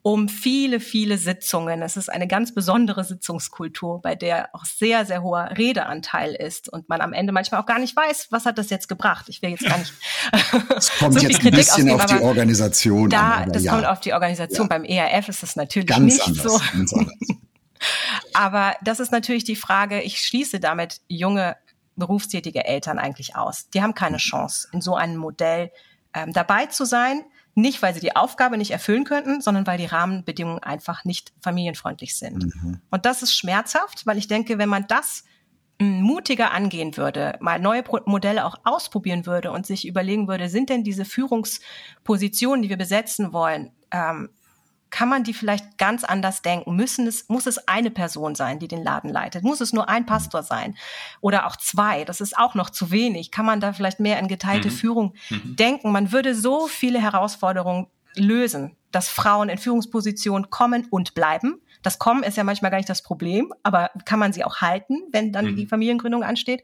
um 0.03 0.27
viele, 0.27 0.81
viele 0.81 1.17
Sitzungen. 1.17 1.81
Es 1.81 1.95
ist 1.95 2.09
eine 2.09 2.27
ganz 2.27 2.53
besondere 2.53 3.05
Sitzungskultur, 3.05 4.01
bei 4.01 4.15
der 4.15 4.49
auch 4.53 4.65
sehr, 4.65 5.05
sehr 5.05 5.23
hoher 5.23 5.51
Redeanteil 5.57 6.35
ist 6.35 6.67
und 6.67 6.89
man 6.89 6.99
am 6.99 7.13
Ende 7.13 7.31
manchmal 7.31 7.61
auch 7.61 7.65
gar 7.65 7.79
nicht 7.79 7.95
weiß, 7.95 8.27
was 8.29 8.45
hat 8.45 8.57
das 8.57 8.69
jetzt 8.69 8.89
gebracht. 8.89 9.29
Ich 9.29 9.41
will 9.41 9.51
jetzt 9.51 9.65
gar 9.65 9.77
nicht. 9.77 9.93
Es 10.75 10.91
kommt 10.97 11.13
so 11.13 11.25
jetzt 11.25 11.45
ein 11.45 11.51
bisschen 11.51 11.89
auf 11.89 12.05
die 12.05 12.19
Organisation 12.19 13.09
da, 13.09 13.31
an. 13.35 13.51
Das 13.53 13.63
ja. 13.63 13.71
kommt 13.71 13.85
auf 13.85 14.01
die 14.01 14.13
Organisation. 14.13 14.67
Ja. 14.69 14.77
Beim 14.77 14.83
ERF 14.83 15.29
ist 15.29 15.41
es 15.41 15.55
natürlich 15.55 15.87
ganz 15.87 16.13
nicht 16.13 16.27
anders, 16.27 16.43
so. 16.43 16.59
Ganz 16.73 16.93
anders. 16.93 17.13
Aber 18.33 18.75
das 18.83 18.99
ist 18.99 19.11
natürlich 19.11 19.45
die 19.45 19.55
Frage, 19.55 20.01
ich 20.01 20.19
schließe 20.19 20.59
damit 20.59 20.99
junge 21.07 21.55
berufstätige 21.95 22.65
Eltern 22.65 22.99
eigentlich 22.99 23.37
aus. 23.37 23.69
Die 23.69 23.81
haben 23.81 23.93
keine 23.93 24.17
Chance, 24.17 24.67
in 24.73 24.81
so 24.81 24.95
einem 24.95 25.15
Modell 25.15 25.71
ähm, 26.13 26.33
dabei 26.33 26.65
zu 26.65 26.85
sein 26.85 27.23
Nicht, 27.55 27.81
weil 27.81 27.93
sie 27.93 27.99
die 27.99 28.15
Aufgabe 28.15 28.57
nicht 28.57 28.71
erfüllen 28.71 29.03
könnten, 29.03 29.41
sondern 29.41 29.67
weil 29.67 29.77
die 29.77 29.85
Rahmenbedingungen 29.85 30.63
einfach 30.63 31.05
nicht 31.05 31.33
familienfreundlich 31.41 32.15
sind. 32.15 32.45
Mhm. 32.45 32.81
Und 32.89 33.05
das 33.05 33.21
ist 33.21 33.35
schmerzhaft, 33.35 34.05
weil 34.05 34.17
ich 34.17 34.27
denke, 34.27 34.57
wenn 34.57 34.69
man 34.69 34.87
das 34.87 35.23
hm, 35.79 36.01
mutiger 36.01 36.51
angehen 36.51 36.97
würde, 36.97 37.37
mal 37.39 37.59
neue 37.59 37.83
Modelle 38.05 38.45
auch 38.45 38.55
ausprobieren 38.63 39.25
würde 39.25 39.51
und 39.51 39.67
sich 39.67 39.87
überlegen 39.87 40.27
würde, 40.27 40.49
sind 40.49 40.69
denn 40.69 40.83
diese 40.83 41.05
Führungspositionen, 41.05 42.63
die 42.63 42.69
wir 42.69 42.77
besetzen 42.77 43.33
wollen, 43.33 43.71
ähm, 43.91 44.29
kann 44.93 45.09
man 45.09 45.23
die 45.23 45.33
vielleicht 45.33 45.79
ganz 45.79 46.03
anders 46.03 46.43
denken? 46.43 46.75
Müssen 46.75 47.07
es, 47.07 47.27
muss 47.27 47.47
es 47.47 47.67
eine 47.67 47.89
Person 47.89 48.35
sein, 48.35 48.59
die 48.59 48.67
den 48.67 48.83
Laden 48.83 49.09
leitet? 49.09 49.43
Muss 49.43 49.59
es 49.59 49.73
nur 49.73 49.89
ein 49.89 50.05
Pastor 50.05 50.43
sein? 50.43 50.77
Oder 51.19 51.47
auch 51.47 51.55
zwei? 51.55 52.05
Das 52.05 52.21
ist 52.21 52.37
auch 52.37 52.53
noch 52.53 52.69
zu 52.69 52.91
wenig. 52.91 53.31
Kann 53.31 53.43
man 53.43 53.59
da 53.59 53.73
vielleicht 53.73 53.99
mehr 53.99 54.19
in 54.19 54.27
geteilte 54.27 54.67
mhm. 54.67 54.73
Führung 54.73 55.13
mhm. 55.31 55.55
denken? 55.55 55.91
Man 55.91 56.11
würde 56.11 56.35
so 56.35 56.67
viele 56.67 57.01
Herausforderungen 57.01 57.87
lösen, 58.13 58.77
dass 58.91 59.09
Frauen 59.09 59.49
in 59.49 59.57
Führungspositionen 59.57 60.51
kommen 60.51 60.85
und 60.91 61.15
bleiben. 61.15 61.59
Das 61.81 61.97
Kommen 61.97 62.21
ist 62.21 62.37
ja 62.37 62.43
manchmal 62.43 62.69
gar 62.69 62.77
nicht 62.77 62.87
das 62.87 63.01
Problem, 63.01 63.51
aber 63.63 63.89
kann 64.05 64.19
man 64.19 64.31
sie 64.31 64.43
auch 64.43 64.57
halten, 64.57 65.01
wenn 65.11 65.31
dann 65.31 65.47
mhm. 65.47 65.55
die 65.55 65.65
Familiengründung 65.65 66.21
ansteht? 66.21 66.61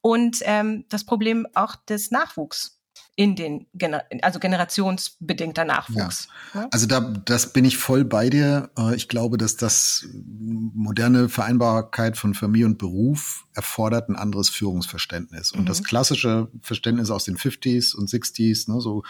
Und 0.00 0.42
ähm, 0.42 0.84
das 0.90 1.02
Problem 1.02 1.48
auch 1.54 1.74
des 1.74 2.12
Nachwuchs 2.12 2.73
in 3.16 3.36
den, 3.36 3.66
Gener 3.74 4.04
also 4.22 4.40
generationsbedingter 4.40 5.64
Nachwuchs. 5.64 6.28
Ja. 6.52 6.62
Ne? 6.62 6.68
Also 6.72 6.86
da, 6.86 7.00
das 7.00 7.52
bin 7.52 7.64
ich 7.64 7.76
voll 7.76 8.04
bei 8.04 8.28
dir. 8.28 8.70
Äh, 8.76 8.96
ich 8.96 9.08
glaube, 9.08 9.38
dass 9.38 9.56
das 9.56 10.06
moderne 10.12 11.28
Vereinbarkeit 11.28 12.16
von 12.16 12.34
Familie 12.34 12.66
und 12.66 12.78
Beruf 12.78 13.46
erfordert 13.54 14.08
ein 14.08 14.16
anderes 14.16 14.48
Führungsverständnis. 14.48 15.52
Und 15.52 15.62
mhm. 15.62 15.66
das 15.66 15.84
klassische 15.84 16.48
Verständnis 16.60 17.10
aus 17.10 17.24
den 17.24 17.36
50s 17.36 17.94
und 17.94 18.08
60s, 18.08 18.70
ne, 18.70 18.80
so 18.80 19.04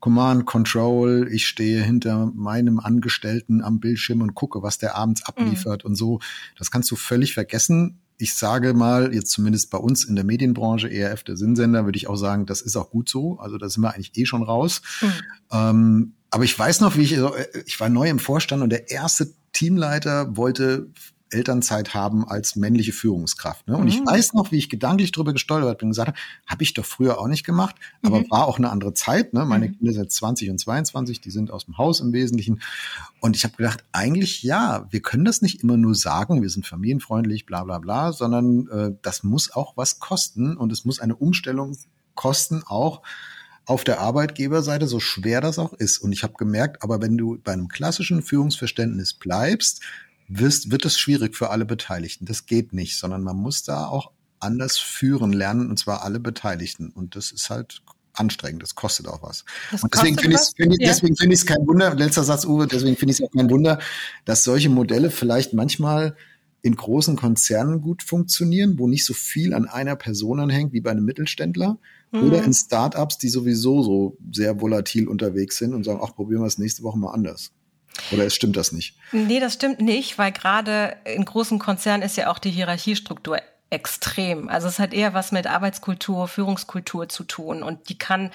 Command 0.00 0.46
Control, 0.46 1.28
ich 1.30 1.46
stehe 1.46 1.80
hinter 1.80 2.32
meinem 2.34 2.80
Angestellten 2.80 3.62
am 3.62 3.78
Bildschirm 3.78 4.20
und 4.20 4.34
gucke, 4.34 4.60
was 4.62 4.78
der 4.78 4.96
abends 4.96 5.24
abliefert 5.24 5.84
mhm. 5.84 5.90
und 5.90 5.94
so. 5.94 6.18
Das 6.58 6.72
kannst 6.72 6.90
du 6.90 6.96
völlig 6.96 7.34
vergessen 7.34 8.01
ich 8.18 8.34
sage 8.34 8.74
mal, 8.74 9.14
jetzt 9.14 9.30
zumindest 9.30 9.70
bei 9.70 9.78
uns 9.78 10.04
in 10.04 10.14
der 10.14 10.24
Medienbranche, 10.24 10.88
ERF 10.88 11.24
der 11.24 11.36
Sinnsender, 11.36 11.84
würde 11.84 11.96
ich 11.96 12.08
auch 12.08 12.16
sagen, 12.16 12.46
das 12.46 12.60
ist 12.60 12.76
auch 12.76 12.90
gut 12.90 13.08
so. 13.08 13.38
Also 13.38 13.58
da 13.58 13.68
sind 13.68 13.82
wir 13.82 13.94
eigentlich 13.94 14.16
eh 14.16 14.26
schon 14.26 14.42
raus. 14.42 14.82
Mhm. 15.00 15.12
Ähm, 15.50 16.12
aber 16.30 16.44
ich 16.44 16.58
weiß 16.58 16.80
noch, 16.80 16.96
wie 16.96 17.02
ich, 17.02 17.18
ich 17.66 17.80
war 17.80 17.88
neu 17.88 18.08
im 18.08 18.18
Vorstand 18.18 18.62
und 18.62 18.70
der 18.70 18.90
erste 18.90 19.32
Teamleiter 19.52 20.36
wollte 20.36 20.88
Elternzeit 21.32 21.94
haben 21.94 22.26
als 22.26 22.56
männliche 22.56 22.92
Führungskraft. 22.92 23.66
Ne? 23.68 23.76
Und 23.76 23.84
mhm. 23.84 23.88
ich 23.88 24.00
weiß 24.04 24.34
noch, 24.34 24.52
wie 24.52 24.58
ich 24.58 24.68
gedanklich 24.68 25.12
drüber 25.12 25.32
gestolpert 25.32 25.78
bin 25.78 25.86
und 25.86 25.92
gesagt 25.92 26.08
habe, 26.08 26.18
habe 26.46 26.62
ich 26.62 26.74
doch 26.74 26.84
früher 26.84 27.18
auch 27.18 27.28
nicht 27.28 27.44
gemacht, 27.44 27.76
aber 28.02 28.20
mhm. 28.20 28.30
war 28.30 28.46
auch 28.46 28.58
eine 28.58 28.70
andere 28.70 28.94
Zeit. 28.94 29.32
Ne? 29.32 29.44
Meine 29.44 29.68
mhm. 29.68 29.78
Kinder 29.78 29.92
sind 29.92 30.12
20 30.12 30.50
und 30.50 30.58
22, 30.58 31.20
die 31.20 31.30
sind 31.30 31.50
aus 31.50 31.66
dem 31.66 31.78
Haus 31.78 32.00
im 32.00 32.12
Wesentlichen. 32.12 32.60
Und 33.20 33.36
ich 33.36 33.44
habe 33.44 33.56
gedacht, 33.56 33.84
eigentlich 33.92 34.42
ja, 34.42 34.86
wir 34.90 35.00
können 35.00 35.24
das 35.24 35.42
nicht 35.42 35.62
immer 35.62 35.76
nur 35.76 35.94
sagen, 35.94 36.42
wir 36.42 36.50
sind 36.50 36.66
familienfreundlich, 36.66 37.46
bla 37.46 37.64
bla 37.64 37.78
bla, 37.78 38.12
sondern 38.12 38.68
äh, 38.68 38.94
das 39.02 39.22
muss 39.22 39.52
auch 39.52 39.76
was 39.76 39.98
kosten 39.98 40.56
und 40.56 40.72
es 40.72 40.84
muss 40.84 41.00
eine 41.00 41.16
Umstellung 41.16 41.76
kosten, 42.14 42.62
auch 42.66 43.02
auf 43.64 43.84
der 43.84 44.00
Arbeitgeberseite, 44.00 44.86
so 44.86 45.00
schwer 45.00 45.40
das 45.40 45.58
auch 45.58 45.72
ist. 45.72 45.98
Und 45.98 46.12
ich 46.12 46.22
habe 46.24 46.34
gemerkt, 46.34 46.82
aber 46.82 47.00
wenn 47.00 47.16
du 47.16 47.38
bei 47.42 47.52
einem 47.52 47.68
klassischen 47.68 48.22
Führungsverständnis 48.22 49.14
bleibst, 49.14 49.82
wirst, 50.38 50.70
wird 50.70 50.84
es 50.84 50.98
schwierig 50.98 51.36
für 51.36 51.50
alle 51.50 51.64
Beteiligten. 51.64 52.26
Das 52.26 52.46
geht 52.46 52.72
nicht, 52.72 52.98
sondern 52.98 53.22
man 53.22 53.36
muss 53.36 53.62
da 53.62 53.86
auch 53.86 54.12
anders 54.40 54.78
führen 54.78 55.32
lernen, 55.32 55.70
und 55.70 55.78
zwar 55.78 56.02
alle 56.02 56.20
Beteiligten. 56.20 56.90
Und 56.90 57.16
das 57.16 57.30
ist 57.30 57.50
halt 57.50 57.82
anstrengend, 58.14 58.62
das 58.62 58.74
kostet 58.74 59.08
auch 59.08 59.22
was. 59.22 59.44
Das 59.70 59.82
und 59.82 59.94
deswegen 59.94 60.18
finde 60.18 60.36
ich 60.36 60.42
es 60.42 60.52
find, 60.54 60.76
ja. 60.78 60.88
deswegen 60.88 61.16
finde 61.16 61.34
ich 61.34 61.40
es 61.40 61.46
kein 61.46 61.66
Wunder, 61.66 61.94
letzter 61.94 62.24
Satz, 62.24 62.44
Uwe, 62.44 62.66
deswegen 62.66 62.96
finde 62.96 63.12
ich 63.12 63.20
es 63.20 63.26
auch 63.26 63.32
kein 63.32 63.48
Wunder, 63.50 63.78
dass 64.24 64.44
solche 64.44 64.68
Modelle 64.68 65.10
vielleicht 65.10 65.54
manchmal 65.54 66.16
in 66.60 66.76
großen 66.76 67.16
Konzernen 67.16 67.80
gut 67.80 68.02
funktionieren, 68.02 68.78
wo 68.78 68.86
nicht 68.86 69.04
so 69.04 69.14
viel 69.14 69.52
an 69.54 69.66
einer 69.66 69.96
Person 69.96 70.40
anhängt 70.40 70.72
wie 70.72 70.80
bei 70.80 70.90
einem 70.90 71.04
Mittelständler 71.04 71.78
mhm. 72.12 72.22
oder 72.24 72.44
in 72.44 72.54
Startups, 72.54 73.18
die 73.18 73.28
sowieso 73.28 73.82
so 73.82 74.16
sehr 74.30 74.60
volatil 74.60 75.08
unterwegs 75.08 75.56
sind 75.56 75.74
und 75.74 75.84
sagen, 75.84 76.00
ach, 76.02 76.14
probieren 76.14 76.42
wir 76.42 76.46
es 76.46 76.58
nächste 76.58 76.82
Woche 76.82 76.98
mal 76.98 77.12
anders. 77.12 77.52
Oder 78.12 78.28
stimmt 78.30 78.56
das 78.56 78.72
nicht? 78.72 78.96
Nee, 79.12 79.40
das 79.40 79.54
stimmt 79.54 79.80
nicht, 79.80 80.18
weil 80.18 80.32
gerade 80.32 80.96
in 81.04 81.24
großen 81.24 81.58
Konzernen 81.58 82.02
ist 82.02 82.16
ja 82.16 82.30
auch 82.30 82.38
die 82.38 82.50
Hierarchiestruktur 82.50 83.38
extrem. 83.70 84.48
Also 84.48 84.68
es 84.68 84.78
hat 84.78 84.92
eher 84.92 85.14
was 85.14 85.32
mit 85.32 85.46
Arbeitskultur, 85.46 86.28
Führungskultur 86.28 87.08
zu 87.08 87.24
tun 87.24 87.62
und 87.62 87.88
die 87.88 87.98
kann 87.98 88.30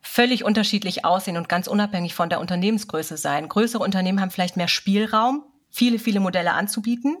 völlig 0.00 0.44
unterschiedlich 0.44 1.04
aussehen 1.04 1.36
und 1.36 1.48
ganz 1.48 1.66
unabhängig 1.66 2.14
von 2.14 2.28
der 2.28 2.38
Unternehmensgröße 2.40 3.16
sein. 3.16 3.48
Größere 3.48 3.82
Unternehmen 3.82 4.20
haben 4.20 4.30
vielleicht 4.30 4.56
mehr 4.56 4.68
Spielraum, 4.68 5.42
viele, 5.70 5.98
viele 5.98 6.20
Modelle 6.20 6.52
anzubieten. 6.52 7.16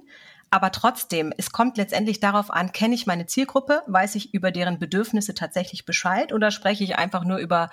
Aber 0.50 0.70
trotzdem, 0.70 1.32
es 1.36 1.50
kommt 1.50 1.78
letztendlich 1.78 2.20
darauf 2.20 2.52
an, 2.52 2.70
kenne 2.70 2.94
ich 2.94 3.06
meine 3.06 3.26
Zielgruppe, 3.26 3.82
weiß 3.88 4.14
ich 4.14 4.34
über 4.34 4.52
deren 4.52 4.78
Bedürfnisse 4.78 5.34
tatsächlich 5.34 5.84
Bescheid 5.84 6.32
oder 6.32 6.52
spreche 6.52 6.84
ich 6.84 6.96
einfach 6.96 7.24
nur 7.24 7.38
über 7.38 7.70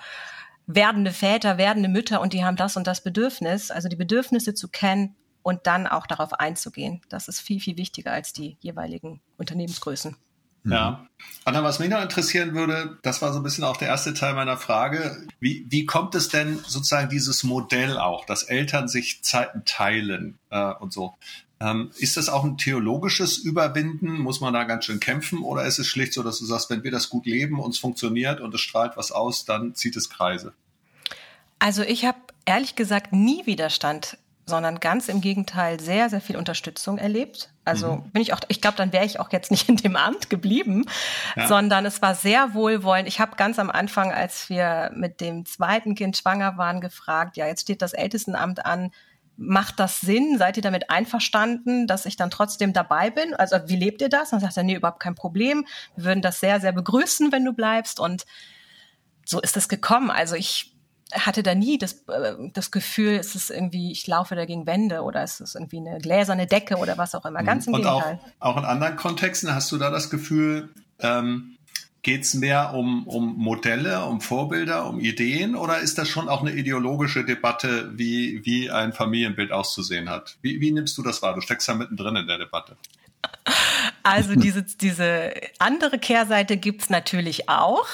werdende 0.66 1.12
Väter, 1.12 1.58
werdende 1.58 1.88
Mütter 1.88 2.20
und 2.20 2.32
die 2.32 2.44
haben 2.44 2.56
das 2.56 2.76
und 2.76 2.86
das 2.86 3.02
Bedürfnis, 3.02 3.70
also 3.70 3.88
die 3.88 3.96
Bedürfnisse 3.96 4.54
zu 4.54 4.68
kennen 4.68 5.16
und 5.42 5.66
dann 5.66 5.86
auch 5.86 6.06
darauf 6.06 6.34
einzugehen. 6.34 7.00
Das 7.08 7.28
ist 7.28 7.40
viel, 7.40 7.60
viel 7.60 7.76
wichtiger 7.76 8.12
als 8.12 8.32
die 8.32 8.56
jeweiligen 8.60 9.20
Unternehmensgrößen. 9.38 10.16
Ja. 10.64 11.06
Anna, 11.44 11.64
was 11.64 11.80
mich 11.80 11.88
noch 11.88 12.00
interessieren 12.00 12.54
würde, 12.54 12.98
das 13.02 13.20
war 13.20 13.32
so 13.32 13.40
ein 13.40 13.42
bisschen 13.42 13.64
auch 13.64 13.76
der 13.76 13.88
erste 13.88 14.14
Teil 14.14 14.34
meiner 14.34 14.56
Frage. 14.56 15.26
Wie, 15.40 15.66
wie 15.68 15.86
kommt 15.86 16.14
es 16.14 16.28
denn 16.28 16.58
sozusagen 16.58 17.08
dieses 17.08 17.42
Modell 17.42 17.98
auch, 17.98 18.24
dass 18.26 18.44
Eltern 18.44 18.86
sich 18.86 19.24
Zeiten 19.24 19.64
teilen 19.64 20.38
äh, 20.50 20.72
und 20.74 20.92
so? 20.92 21.14
Ähm, 21.62 21.90
ist 21.98 22.16
das 22.16 22.28
auch 22.28 22.44
ein 22.44 22.58
theologisches 22.58 23.38
Überwinden? 23.38 24.18
Muss 24.18 24.40
man 24.40 24.52
da 24.52 24.64
ganz 24.64 24.84
schön 24.84 24.98
kämpfen? 24.98 25.42
Oder 25.42 25.64
ist 25.64 25.78
es 25.78 25.86
schlicht 25.86 26.12
so, 26.12 26.22
dass 26.22 26.38
du 26.38 26.44
sagst, 26.44 26.70
wenn 26.70 26.82
wir 26.82 26.90
das 26.90 27.08
gut 27.08 27.26
leben, 27.26 27.60
uns 27.60 27.78
funktioniert 27.78 28.40
und 28.40 28.52
es 28.54 28.60
strahlt 28.60 28.96
was 28.96 29.12
aus, 29.12 29.44
dann 29.44 29.74
zieht 29.74 29.96
es 29.96 30.10
Kreise? 30.10 30.54
Also 31.60 31.82
ich 31.82 32.04
habe 32.04 32.18
ehrlich 32.46 32.74
gesagt 32.74 33.12
nie 33.12 33.46
Widerstand, 33.46 34.18
sondern 34.44 34.80
ganz 34.80 35.08
im 35.08 35.20
Gegenteil 35.20 35.78
sehr, 35.78 36.10
sehr 36.10 36.20
viel 36.20 36.36
Unterstützung 36.36 36.98
erlebt. 36.98 37.52
Also 37.64 37.96
mhm. 37.96 38.10
bin 38.10 38.22
ich 38.22 38.32
auch, 38.32 38.40
ich 38.48 38.60
glaube, 38.60 38.76
dann 38.76 38.92
wäre 38.92 39.04
ich 39.04 39.20
auch 39.20 39.30
jetzt 39.30 39.52
nicht 39.52 39.68
in 39.68 39.76
dem 39.76 39.94
Amt 39.94 40.30
geblieben, 40.30 40.84
ja. 41.36 41.46
sondern 41.46 41.86
es 41.86 42.02
war 42.02 42.16
sehr 42.16 42.54
wohlwollend. 42.54 43.06
Ich 43.06 43.20
habe 43.20 43.36
ganz 43.36 43.60
am 43.60 43.70
Anfang, 43.70 44.10
als 44.10 44.48
wir 44.48 44.90
mit 44.96 45.20
dem 45.20 45.46
zweiten 45.46 45.94
Kind 45.94 46.16
schwanger 46.16 46.56
waren, 46.56 46.80
gefragt, 46.80 47.36
ja, 47.36 47.46
jetzt 47.46 47.62
steht 47.62 47.82
das 47.82 47.92
Ältestenamt 47.92 48.66
an, 48.66 48.90
macht 49.36 49.80
das 49.80 50.00
Sinn? 50.00 50.38
Seid 50.38 50.56
ihr 50.56 50.62
damit 50.62 50.90
einverstanden, 50.90 51.86
dass 51.86 52.06
ich 52.06 52.16
dann 52.16 52.30
trotzdem 52.30 52.72
dabei 52.72 53.10
bin? 53.10 53.34
Also 53.34 53.56
wie 53.66 53.76
lebt 53.76 54.02
ihr 54.02 54.08
das? 54.08 54.32
Und 54.32 54.42
dann 54.42 54.50
sagt 54.50 54.56
er, 54.56 54.62
nee, 54.62 54.74
überhaupt 54.74 55.00
kein 55.00 55.14
Problem. 55.14 55.66
Wir 55.96 56.04
würden 56.04 56.22
das 56.22 56.40
sehr, 56.40 56.60
sehr 56.60 56.72
begrüßen, 56.72 57.32
wenn 57.32 57.44
du 57.44 57.52
bleibst. 57.52 57.98
Und 58.00 58.24
so 59.24 59.40
ist 59.40 59.56
es 59.56 59.68
gekommen. 59.68 60.10
Also 60.10 60.34
ich 60.34 60.74
hatte 61.12 61.42
da 61.42 61.54
nie 61.54 61.78
das, 61.78 62.04
äh, 62.08 62.34
das 62.52 62.70
Gefühl, 62.70 63.14
es 63.14 63.34
ist 63.34 63.50
irgendwie, 63.50 63.92
ich 63.92 64.06
laufe 64.06 64.34
da 64.34 64.44
gegen 64.44 64.66
Wände 64.66 65.02
oder 65.02 65.22
es 65.22 65.40
ist 65.40 65.54
irgendwie 65.54 65.78
eine 65.78 65.98
gläserne 65.98 66.46
Decke 66.46 66.76
oder 66.76 66.98
was 66.98 67.14
auch 67.14 67.24
immer. 67.24 67.42
Ganz 67.42 67.66
im 67.66 67.74
Und 67.74 67.82
Gegenteil. 67.82 68.20
Auch, 68.38 68.54
auch 68.54 68.56
in 68.58 68.64
anderen 68.64 68.96
Kontexten 68.96 69.54
hast 69.54 69.70
du 69.72 69.78
da 69.78 69.90
das 69.90 70.10
Gefühl, 70.10 70.70
ähm, 71.00 71.56
Geht 72.02 72.22
es 72.22 72.34
mehr 72.34 72.74
um, 72.74 73.06
um 73.06 73.36
Modelle, 73.36 74.04
um 74.04 74.20
Vorbilder, 74.20 74.86
um 74.86 74.98
Ideen 74.98 75.54
oder 75.54 75.78
ist 75.78 75.98
das 75.98 76.08
schon 76.08 76.28
auch 76.28 76.40
eine 76.40 76.52
ideologische 76.52 77.24
Debatte, 77.24 77.92
wie, 77.96 78.44
wie 78.44 78.70
ein 78.70 78.92
Familienbild 78.92 79.52
auszusehen 79.52 80.10
hat? 80.10 80.36
Wie, 80.42 80.60
wie 80.60 80.72
nimmst 80.72 80.98
du 80.98 81.02
das 81.02 81.22
wahr? 81.22 81.34
Du 81.34 81.40
steckst 81.40 81.68
ja 81.68 81.74
mittendrin 81.74 82.16
in 82.16 82.26
der 82.26 82.38
Debatte. 82.38 82.76
Also 84.02 84.34
diese, 84.34 84.64
diese 84.64 85.32
andere 85.60 85.98
Kehrseite 85.98 86.56
gibt's 86.56 86.90
natürlich 86.90 87.48
auch. 87.48 87.86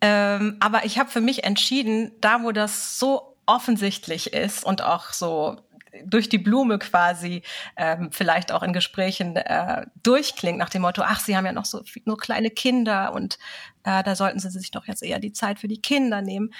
Ähm, 0.00 0.56
aber 0.60 0.84
ich 0.84 0.98
habe 0.98 1.10
für 1.10 1.20
mich 1.20 1.44
entschieden, 1.44 2.10
da 2.20 2.42
wo 2.42 2.52
das 2.52 2.98
so 2.98 3.36
offensichtlich 3.46 4.32
ist 4.32 4.64
und 4.64 4.82
auch 4.82 5.12
so 5.12 5.56
durch 6.04 6.28
die 6.28 6.38
Blume 6.38 6.78
quasi 6.78 7.42
ähm, 7.76 8.10
vielleicht 8.12 8.52
auch 8.52 8.62
in 8.62 8.72
Gesprächen 8.72 9.36
äh, 9.36 9.86
durchklingt 10.02 10.58
nach 10.58 10.68
dem 10.68 10.82
Motto, 10.82 11.02
ach, 11.04 11.20
Sie 11.20 11.36
haben 11.36 11.46
ja 11.46 11.52
noch 11.52 11.64
so 11.64 11.82
nur 12.04 12.18
kleine 12.18 12.50
Kinder 12.50 13.12
und 13.12 13.38
äh, 13.84 14.02
da 14.02 14.14
sollten 14.16 14.38
Sie 14.38 14.50
sich 14.50 14.70
doch 14.70 14.86
jetzt 14.86 15.02
eher 15.02 15.18
die 15.18 15.32
Zeit 15.32 15.58
für 15.58 15.68
die 15.68 15.80
Kinder 15.80 16.22
nehmen. 16.22 16.52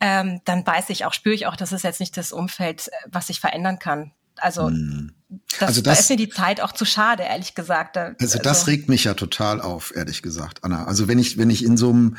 Ähm, 0.00 0.40
dann 0.44 0.66
weiß 0.66 0.90
ich 0.90 1.04
auch, 1.04 1.12
spüre 1.12 1.34
ich 1.34 1.46
auch, 1.46 1.56
das 1.56 1.72
ist 1.72 1.84
jetzt 1.84 2.00
nicht 2.00 2.16
das 2.16 2.32
Umfeld, 2.32 2.90
was 3.06 3.28
sich 3.28 3.40
verändern 3.40 3.78
kann. 3.78 4.12
Also, 4.36 4.68
hm. 4.68 5.12
das, 5.58 5.68
also 5.68 5.82
das, 5.82 5.94
da 5.94 6.00
ist 6.00 6.10
mir 6.10 6.16
die 6.16 6.28
Zeit 6.28 6.60
auch 6.60 6.72
zu 6.72 6.84
schade, 6.84 7.22
ehrlich 7.22 7.54
gesagt. 7.54 7.96
Da, 7.96 8.14
also 8.20 8.38
das 8.38 8.60
also, 8.60 8.70
regt 8.70 8.88
mich 8.88 9.04
ja 9.04 9.14
total 9.14 9.60
auf, 9.60 9.94
ehrlich 9.94 10.22
gesagt, 10.22 10.64
Anna. 10.64 10.84
Also 10.86 11.06
wenn 11.08 11.18
ich, 11.18 11.38
wenn 11.38 11.50
ich 11.50 11.64
in 11.64 11.76
so 11.76 11.90
einem 11.90 12.16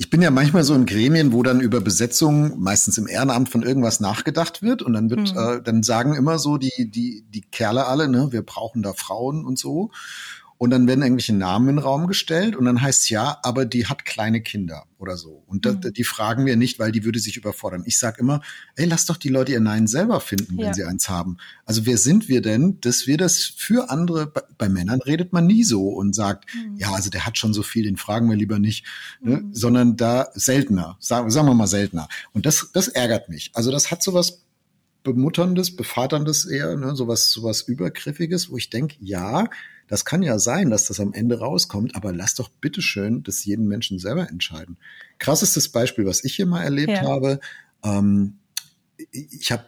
ich 0.00 0.10
bin 0.10 0.22
ja 0.22 0.30
manchmal 0.30 0.62
so 0.62 0.74
in 0.74 0.86
Gremien, 0.86 1.32
wo 1.32 1.42
dann 1.42 1.60
über 1.60 1.80
Besetzung, 1.80 2.60
meistens 2.60 2.98
im 2.98 3.08
Ehrenamt, 3.08 3.48
von 3.48 3.64
irgendwas 3.64 3.98
nachgedacht 3.98 4.62
wird. 4.62 4.80
Und 4.80 4.92
dann 4.92 5.10
wird, 5.10 5.34
mhm. 5.34 5.38
äh, 5.38 5.60
dann 5.60 5.82
sagen 5.82 6.14
immer 6.14 6.38
so 6.38 6.56
die, 6.56 6.88
die, 6.88 7.24
die 7.28 7.40
Kerle 7.40 7.86
alle, 7.86 8.08
ne, 8.08 8.28
wir 8.30 8.42
brauchen 8.42 8.82
da 8.84 8.92
Frauen 8.92 9.44
und 9.44 9.58
so. 9.58 9.90
Und 10.58 10.70
dann 10.70 10.88
werden 10.88 11.02
irgendwelche 11.02 11.34
Namen 11.34 11.68
in 11.68 11.76
den 11.76 11.82
Raum 11.82 12.08
gestellt 12.08 12.56
und 12.56 12.64
dann 12.64 12.82
heißt 12.82 13.02
es 13.02 13.08
ja, 13.08 13.38
aber 13.42 13.64
die 13.64 13.86
hat 13.86 14.04
kleine 14.04 14.42
Kinder 14.42 14.84
oder 14.98 15.16
so. 15.16 15.44
Und 15.46 15.64
das, 15.64 15.76
mhm. 15.76 15.92
die 15.92 16.02
fragen 16.02 16.46
wir 16.46 16.56
nicht, 16.56 16.80
weil 16.80 16.90
die 16.90 17.04
würde 17.04 17.20
sich 17.20 17.36
überfordern. 17.36 17.84
Ich 17.86 17.98
sage 17.98 18.20
immer, 18.20 18.40
ey, 18.74 18.84
lass 18.84 19.06
doch 19.06 19.16
die 19.16 19.28
Leute 19.28 19.52
ihr 19.52 19.60
Nein 19.60 19.86
selber 19.86 20.20
finden, 20.20 20.58
wenn 20.58 20.66
ja. 20.66 20.74
sie 20.74 20.84
eins 20.84 21.08
haben. 21.08 21.36
Also 21.64 21.86
wer 21.86 21.96
sind 21.96 22.28
wir 22.28 22.42
denn, 22.42 22.80
dass 22.80 23.06
wir 23.06 23.16
das 23.16 23.44
für 23.44 23.88
andere, 23.90 24.26
bei, 24.26 24.42
bei 24.58 24.68
Männern 24.68 25.00
redet 25.00 25.32
man 25.32 25.46
nie 25.46 25.62
so 25.62 25.88
und 25.90 26.14
sagt, 26.14 26.52
mhm. 26.52 26.76
ja, 26.76 26.92
also 26.92 27.08
der 27.08 27.24
hat 27.24 27.38
schon 27.38 27.54
so 27.54 27.62
viel, 27.62 27.84
den 27.84 27.96
fragen 27.96 28.28
wir 28.28 28.36
lieber 28.36 28.58
nicht, 28.58 28.84
ne? 29.20 29.36
Mhm. 29.36 29.54
sondern 29.54 29.96
da 29.96 30.28
seltener, 30.34 30.96
sagen, 30.98 31.30
sagen 31.30 31.46
wir 31.46 31.54
mal 31.54 31.68
seltener. 31.68 32.08
Und 32.32 32.46
das, 32.46 32.70
das 32.72 32.88
ärgert 32.88 33.28
mich. 33.28 33.52
Also 33.54 33.70
das 33.70 33.92
hat 33.92 34.02
sowas 34.02 34.42
Bemutterndes, 35.08 35.74
Bevaterndes 35.74 36.46
eher, 36.46 36.76
ne, 36.76 36.94
sowas, 36.96 37.30
sowas 37.30 37.62
Übergriffiges, 37.62 38.50
wo 38.50 38.56
ich 38.56 38.70
denke, 38.70 38.96
ja, 39.00 39.48
das 39.88 40.04
kann 40.04 40.22
ja 40.22 40.38
sein, 40.38 40.70
dass 40.70 40.86
das 40.86 41.00
am 41.00 41.12
Ende 41.12 41.38
rauskommt, 41.38 41.96
aber 41.96 42.12
lass 42.12 42.34
doch 42.34 42.50
bitteschön 42.50 43.22
das 43.22 43.44
jeden 43.44 43.66
Menschen 43.66 43.98
selber 43.98 44.28
entscheiden. 44.28 44.76
Krassestes 45.18 45.70
Beispiel, 45.70 46.04
was 46.04 46.24
ich 46.24 46.36
hier 46.36 46.46
mal 46.46 46.62
erlebt 46.62 46.90
ja. 46.90 47.02
habe, 47.02 47.40
ähm, 47.82 48.38
ich 49.10 49.50
habe 49.50 49.64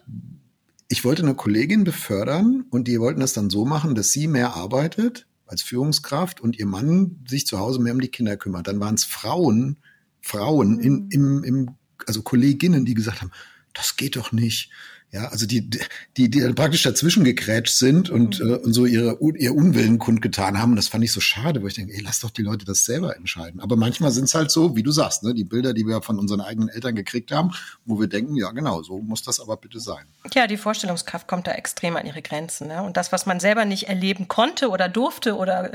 ich 0.93 1.05
wollte 1.05 1.23
eine 1.23 1.37
Kollegin 1.37 1.85
befördern 1.85 2.65
und 2.71 2.89
die 2.89 2.99
wollten 2.99 3.21
das 3.21 3.33
dann 3.33 3.49
so 3.49 3.65
machen, 3.65 3.95
dass 3.95 4.11
sie 4.11 4.27
mehr 4.27 4.55
arbeitet 4.57 5.29
als 5.47 5.63
Führungskraft 5.63 6.41
und 6.41 6.59
ihr 6.59 6.67
Mann 6.67 7.21
sich 7.29 7.47
zu 7.47 7.61
Hause 7.61 7.81
mehr 7.81 7.93
um 7.93 8.01
die 8.01 8.09
Kinder 8.09 8.37
kümmert. 8.37 8.67
Dann 8.67 8.81
waren 8.81 8.97
es 8.97 9.05
Frauen, 9.05 9.79
Frauen 10.21 10.81
in, 10.81 11.09
im, 11.11 11.45
im, 11.45 11.71
also 12.09 12.23
Kolleginnen, 12.23 12.85
die 12.85 12.95
gesagt 12.95 13.21
haben, 13.21 13.31
das 13.73 13.97
geht 13.97 14.17
doch 14.17 14.33
nicht. 14.33 14.71
Ja, 15.13 15.27
also 15.27 15.45
die, 15.45 15.69
die, 16.17 16.31
die 16.31 16.41
praktisch 16.53 16.85
dazwischen 16.85 17.25
gegrätscht 17.25 17.75
sind 17.75 18.11
und, 18.11 18.39
mhm. 18.39 18.51
äh, 18.51 18.57
und 18.59 18.73
so 18.73 18.87
ihre, 18.87 19.19
ihr 19.37 19.57
Unwillen 19.57 19.99
kundgetan 19.99 20.57
haben. 20.59 20.71
Und 20.71 20.77
das 20.77 20.87
fand 20.87 21.03
ich 21.03 21.13
so 21.13 21.21
schade, 21.21 21.63
wo 21.63 21.67
ich 21.67 21.75
denke, 21.75 21.93
ey, 21.93 22.01
lass 22.01 22.21
doch 22.21 22.31
die 22.31 22.43
Leute 22.43 22.65
das 22.65 22.85
selber 22.85 23.17
entscheiden. 23.17 23.61
Aber 23.61 23.75
manchmal 23.75 24.13
sind 24.13 24.25
es 24.25 24.35
halt 24.35 24.53
so, 24.53 24.77
wie 24.77 24.85
du 24.85 24.93
sagst, 24.93 25.25
ne, 25.25 25.35
die 25.35 25.43
Bilder, 25.43 25.75
die 25.75 25.85
wir 25.85 26.01
von 26.03 26.21
unseren 26.21 26.41
eigenen 26.41 26.69
Eltern 26.69 26.95
gekriegt 26.95 27.33
haben, 27.33 27.51
wo 27.85 27.99
wir 27.99 28.07
denken, 28.07 28.37
ja 28.37 28.53
genau, 28.53 28.83
so 28.83 29.01
muss 29.01 29.23
das 29.23 29.41
aber 29.41 29.57
bitte 29.57 29.81
sein. 29.81 30.05
Ja, 30.33 30.47
die 30.47 30.57
Vorstellungskraft 30.57 31.27
kommt 31.27 31.49
da 31.49 31.53
extrem 31.53 31.97
an 31.97 32.07
ihre 32.07 32.23
Grenzen. 32.23 32.69
Ne? 32.69 32.81
Und 32.81 32.97
das, 32.97 33.11
was 33.11 33.27
man 33.27 33.41
selber 33.41 33.65
nicht 33.65 33.89
erleben 33.89 34.29
konnte 34.29 34.69
oder 34.69 34.89
durfte 34.89 35.37
oder 35.37 35.73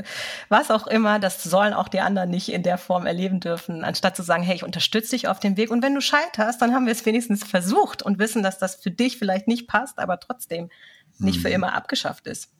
was 0.48 0.70
auch 0.70 0.86
immer, 0.86 1.18
das 1.18 1.42
sollen 1.42 1.74
auch 1.74 1.88
die 1.88 2.00
anderen 2.00 2.30
nicht 2.30 2.50
in 2.50 2.62
der 2.62 2.78
Form 2.78 3.04
erleben 3.04 3.40
dürfen, 3.40 3.84
anstatt 3.84 4.16
zu 4.16 4.22
sagen, 4.22 4.42
hey, 4.42 4.56
ich 4.56 4.64
unterstütze 4.64 5.10
dich 5.10 5.28
auf 5.28 5.40
dem 5.40 5.58
Weg. 5.58 5.70
Und 5.70 5.82
wenn 5.82 5.94
du 5.94 6.00
scheiterst, 6.00 6.62
dann 6.62 6.72
haben 6.72 6.86
wir 6.86 6.92
es 6.92 7.04
wenigstens 7.04 7.44
versucht 7.44 8.02
und 8.02 8.18
wissen, 8.18 8.42
dass 8.42 8.58
das 8.58 8.76
für 8.76 8.90
dich 8.90 9.18
vielleicht 9.18 9.25
nicht 9.46 9.68
passt, 9.68 9.98
aber 9.98 10.20
trotzdem 10.20 10.70
nicht 11.18 11.40
für 11.40 11.48
mhm. 11.48 11.54
immer 11.54 11.74
abgeschafft 11.74 12.26
ist. 12.26 12.50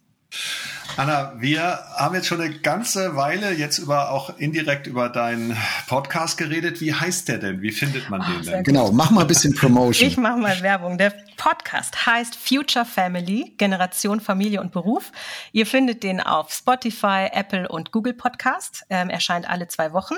Anna, 0.97 1.35
wir 1.39 1.61
haben 1.97 2.15
jetzt 2.15 2.27
schon 2.27 2.41
eine 2.41 2.59
ganze 2.59 3.17
Weile 3.17 3.53
jetzt 3.53 3.79
über 3.79 4.11
auch 4.11 4.39
indirekt 4.39 4.87
über 4.87 5.09
deinen 5.11 5.57
Podcast 5.89 6.39
geredet. 6.39 6.81
Wie 6.81 6.95
heißt 6.95 7.29
der 7.29 7.39
denn? 7.39 7.61
Wie 7.61 7.71
findet 7.71 8.09
man 8.09 8.23
oh, 8.23 8.25
den 8.25 8.43
denn? 8.43 8.65
Genau, 8.65 8.91
mach 8.91 9.11
mal 9.11 9.23
ein 9.23 9.27
bisschen 9.27 9.55
Promotion. 9.55 10.09
Ich 10.09 10.17
mache 10.17 10.39
mal 10.39 10.63
Werbung. 10.63 10.97
Der 10.97 11.13
Podcast 11.37 12.07
heißt 12.07 12.35
Future 12.35 12.87
Family, 12.87 13.55
Generation 13.59 14.21
Familie 14.21 14.61
und 14.61 14.73
Beruf. 14.73 15.13
Ihr 15.53 15.67
findet 15.67 16.03
den 16.03 16.21
auf 16.21 16.51
Spotify, 16.51 17.29
Apple 17.31 17.69
und 17.69 17.93
Google 17.93 18.15
Podcast. 18.15 18.85
Ähm, 18.89 19.11
erscheint 19.11 19.49
alle 19.49 19.69
zwei 19.69 19.93
Wochen. 19.93 20.17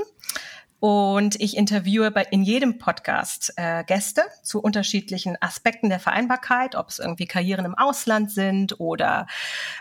Und 0.80 1.40
ich 1.40 1.56
interviewe 1.56 2.10
bei, 2.10 2.22
in 2.30 2.42
jedem 2.42 2.78
Podcast 2.78 3.52
äh, 3.56 3.82
Gäste 3.84 4.22
zu 4.42 4.60
unterschiedlichen 4.60 5.36
Aspekten 5.40 5.88
der 5.88 5.98
Vereinbarkeit, 5.98 6.76
ob 6.76 6.88
es 6.88 7.00
irgendwie 7.00 7.26
Karrieren 7.26 7.64
im 7.64 7.74
Ausland 7.74 8.30
sind 8.30 8.78
oder 8.78 9.26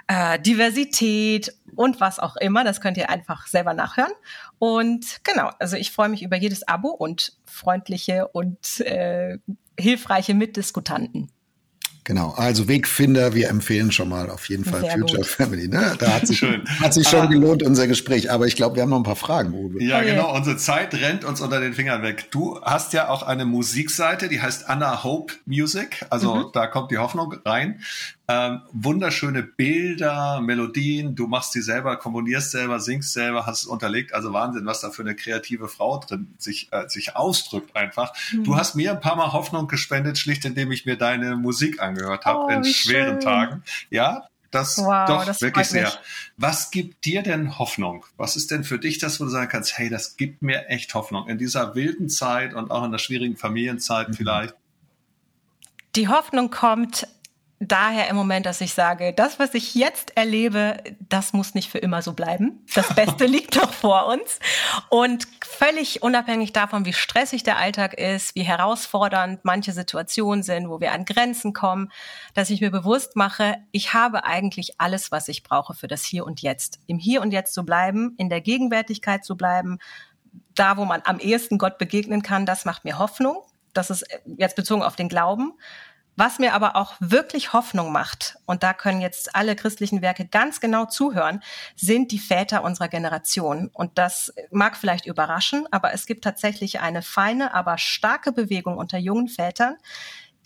äh, 0.07 0.39
Diversität 0.39 1.53
und 1.75 2.01
was 2.01 2.17
auch 2.17 2.35
immer. 2.37 2.63
Das 2.63 2.81
könnt 2.81 2.97
ihr 2.97 3.09
einfach 3.09 3.45
selber 3.45 3.75
nachhören. 3.75 4.11
Und 4.57 5.23
genau, 5.23 5.51
also 5.59 5.77
ich 5.77 5.91
freue 5.91 6.09
mich 6.09 6.23
über 6.23 6.35
jedes 6.35 6.67
Abo 6.67 6.89
und 6.89 7.37
freundliche 7.45 8.27
und 8.29 8.79
äh, 8.81 9.37
hilfreiche 9.79 10.33
Mitdiskutanten. 10.33 11.31
Genau, 12.07 12.29
also 12.37 12.69
Wegfinder, 12.69 13.33
wir 13.35 13.49
empfehlen 13.49 13.91
schon 13.91 14.07
mal 14.07 14.29
auf 14.29 14.47
jeden 14.47 14.63
Fall 14.63 14.79
Sehr 14.79 14.91
Future 14.93 15.17
gut. 15.17 15.27
Family. 15.27 15.67
Ne? 15.67 15.93
Da 15.99 16.13
hat 16.13 16.25
sich, 16.25 16.41
hat 16.79 16.93
sich 16.93 17.05
schon 17.05 17.29
gelohnt, 17.29 17.63
unser 17.63 17.85
Gespräch. 17.85 18.31
Aber 18.31 18.47
ich 18.47 18.55
glaube, 18.55 18.77
wir 18.77 18.83
haben 18.83 18.91
noch 18.91 18.95
ein 18.95 19.03
paar 19.03 19.17
Fragen, 19.17 19.51
Uwe. 19.53 19.83
Ja, 19.83 20.01
genau, 20.01 20.33
unsere 20.33 20.55
Zeit 20.55 20.93
rennt 20.93 21.25
uns 21.25 21.41
unter 21.41 21.59
den 21.59 21.73
Fingern 21.73 22.03
weg. 22.03 22.31
Du 22.31 22.61
hast 22.61 22.93
ja 22.93 23.09
auch 23.09 23.23
eine 23.23 23.43
Musikseite, 23.43 24.29
die 24.29 24.41
heißt 24.41 24.69
Anna 24.69 25.03
Hope 25.03 25.33
Music. 25.45 26.05
Also 26.09 26.33
mhm. 26.33 26.45
da 26.53 26.67
kommt 26.67 26.91
die 26.91 26.97
Hoffnung 26.97 27.35
rein. 27.43 27.81
Ähm, 28.29 28.61
wunderschöne 28.73 29.41
Bilder, 29.41 30.41
Melodien, 30.41 31.15
du 31.15 31.27
machst 31.27 31.53
sie 31.53 31.61
selber, 31.61 31.95
komponierst 31.95 32.51
selber, 32.51 32.81
singst 32.81 33.13
selber, 33.13 33.45
hast 33.45 33.61
es 33.61 33.65
unterlegt. 33.65 34.13
Also 34.13 34.33
Wahnsinn, 34.33 34.65
was 34.65 34.81
da 34.81 34.91
für 34.91 35.01
eine 35.01 35.15
kreative 35.15 35.69
Frau 35.69 35.97
drin 35.99 36.27
sich, 36.37 36.67
äh, 36.71 36.89
sich 36.89 37.15
ausdrückt 37.15 37.73
einfach. 37.77 38.11
Mhm. 38.33 38.43
Du 38.43 38.57
hast 38.57 38.75
mir 38.75 38.91
ein 38.91 38.99
paar 38.99 39.15
Mal 39.15 39.31
Hoffnung 39.31 39.69
gespendet, 39.69 40.17
schlicht 40.17 40.43
indem 40.43 40.73
ich 40.73 40.85
mir 40.85 40.97
deine 40.97 41.37
Musik 41.37 41.81
angehört 41.97 42.25
habe 42.25 42.39
oh, 42.45 42.49
in 42.49 42.63
schweren 42.65 43.13
schön. 43.13 43.19
Tagen. 43.21 43.63
Ja, 43.89 44.27
das 44.51 44.77
wow, 44.77 45.07
doch 45.07 45.25
das 45.25 45.41
wirklich 45.41 45.67
sehr. 45.67 45.91
Was 46.37 46.71
gibt 46.71 47.05
dir 47.05 47.21
denn 47.21 47.59
Hoffnung? 47.59 48.05
Was 48.15 48.35
ist 48.35 48.51
denn 48.51 48.63
für 48.63 48.79
dich 48.79 48.97
das, 48.97 49.19
wo 49.19 49.25
du 49.25 49.29
sagen 49.29 49.49
kannst, 49.49 49.77
hey, 49.77 49.89
das 49.89 50.15
gibt 50.15 50.41
mir 50.41 50.67
echt 50.69 50.93
Hoffnung 50.93 51.27
in 51.27 51.37
dieser 51.37 51.75
wilden 51.75 52.09
Zeit 52.09 52.53
und 52.53 52.71
auch 52.71 52.83
in 52.83 52.91
der 52.91 52.99
schwierigen 52.99 53.35
Familienzeit 53.35 54.09
mhm. 54.09 54.13
vielleicht? 54.13 54.55
Die 55.95 56.07
Hoffnung 56.07 56.49
kommt 56.49 57.07
daher 57.59 58.07
im 58.09 58.15
Moment, 58.15 58.45
dass 58.45 58.61
ich 58.61 58.73
sage, 58.73 59.13
das, 59.13 59.39
was 59.39 59.53
ich 59.53 59.73
jetzt 59.73 60.15
erlebe, 60.15 60.77
das 61.09 61.33
muss 61.33 61.55
nicht 61.55 61.71
für 61.71 61.79
immer 61.79 62.01
so 62.01 62.13
bleiben. 62.13 62.63
Das 62.75 62.93
Beste 62.93 63.25
liegt 63.27 63.55
noch 63.55 63.73
vor 63.73 64.05
uns. 64.07 64.39
Und 64.89 65.27
völlig 65.43 66.03
unabhängig 66.03 66.53
davon, 66.53 66.85
wie 66.85 66.93
stressig 66.93 67.43
der 67.43 67.57
Alltag 67.57 67.95
ist, 67.95 68.35
wie 68.35 68.43
herausfordernd 68.43 69.39
manche 69.43 69.71
Situationen 69.71 70.43
sind, 70.43 70.69
wo 70.69 70.79
wir 70.79 70.91
an 70.91 71.05
Grenzen 71.05 71.53
kommen, 71.53 71.91
dass 72.35 72.51
ich 72.51 72.61
mir 72.61 72.71
bewusst 72.71 73.15
mache, 73.15 73.55
ich 73.71 73.93
habe 73.93 74.23
eigentlich 74.23 74.79
alles, 74.79 75.11
was 75.11 75.27
ich 75.27 75.43
brauche 75.43 75.73
für 75.73 75.87
das 75.87 76.03
Hier 76.03 76.25
und 76.25 76.41
Jetzt. 76.41 76.79
Im 76.85 76.99
Hier 76.99 77.21
und 77.21 77.31
Jetzt 77.31 77.53
zu 77.53 77.65
bleiben, 77.65 78.13
in 78.17 78.29
der 78.29 78.41
Gegenwärtigkeit 78.41 79.25
zu 79.25 79.35
bleiben, 79.35 79.79
da, 80.53 80.77
wo 80.77 80.85
man 80.85 81.01
am 81.05 81.19
ehesten 81.19 81.57
Gott 81.57 81.77
begegnen 81.77 82.21
kann, 82.21 82.45
das 82.45 82.65
macht 82.65 82.85
mir 82.85 82.99
Hoffnung. 82.99 83.43
Das 83.73 83.89
ist 83.89 84.05
jetzt 84.25 84.55
bezogen 84.55 84.81
auf 84.81 84.95
den 84.95 85.09
Glauben. 85.09 85.53
Was 86.19 86.39
mir 86.39 86.55
aber 86.55 86.75
auch 86.75 86.95
wirklich 86.99 87.53
Hoffnung 87.53 87.91
macht, 87.91 88.39
und 88.47 88.63
da 88.63 88.73
können 88.73 89.01
jetzt 89.01 89.35
alle 89.35 89.55
christlichen 89.55 90.01
Werke 90.01 90.25
ganz 90.25 90.59
genau 90.59 90.85
zuhören, 90.85 91.43
sind 91.75 92.11
die 92.11 92.17
Väter 92.17 92.63
unserer 92.63 92.87
Generation. 92.87 93.69
Und 93.71 93.99
das 93.99 94.33
mag 94.49 94.77
vielleicht 94.77 95.05
überraschen, 95.05 95.67
aber 95.69 95.93
es 95.93 96.07
gibt 96.07 96.23
tatsächlich 96.23 96.79
eine 96.79 97.03
feine, 97.03 97.53
aber 97.53 97.77
starke 97.77 98.31
Bewegung 98.31 98.77
unter 98.77 98.97
jungen 98.97 99.27
Vätern, 99.27 99.77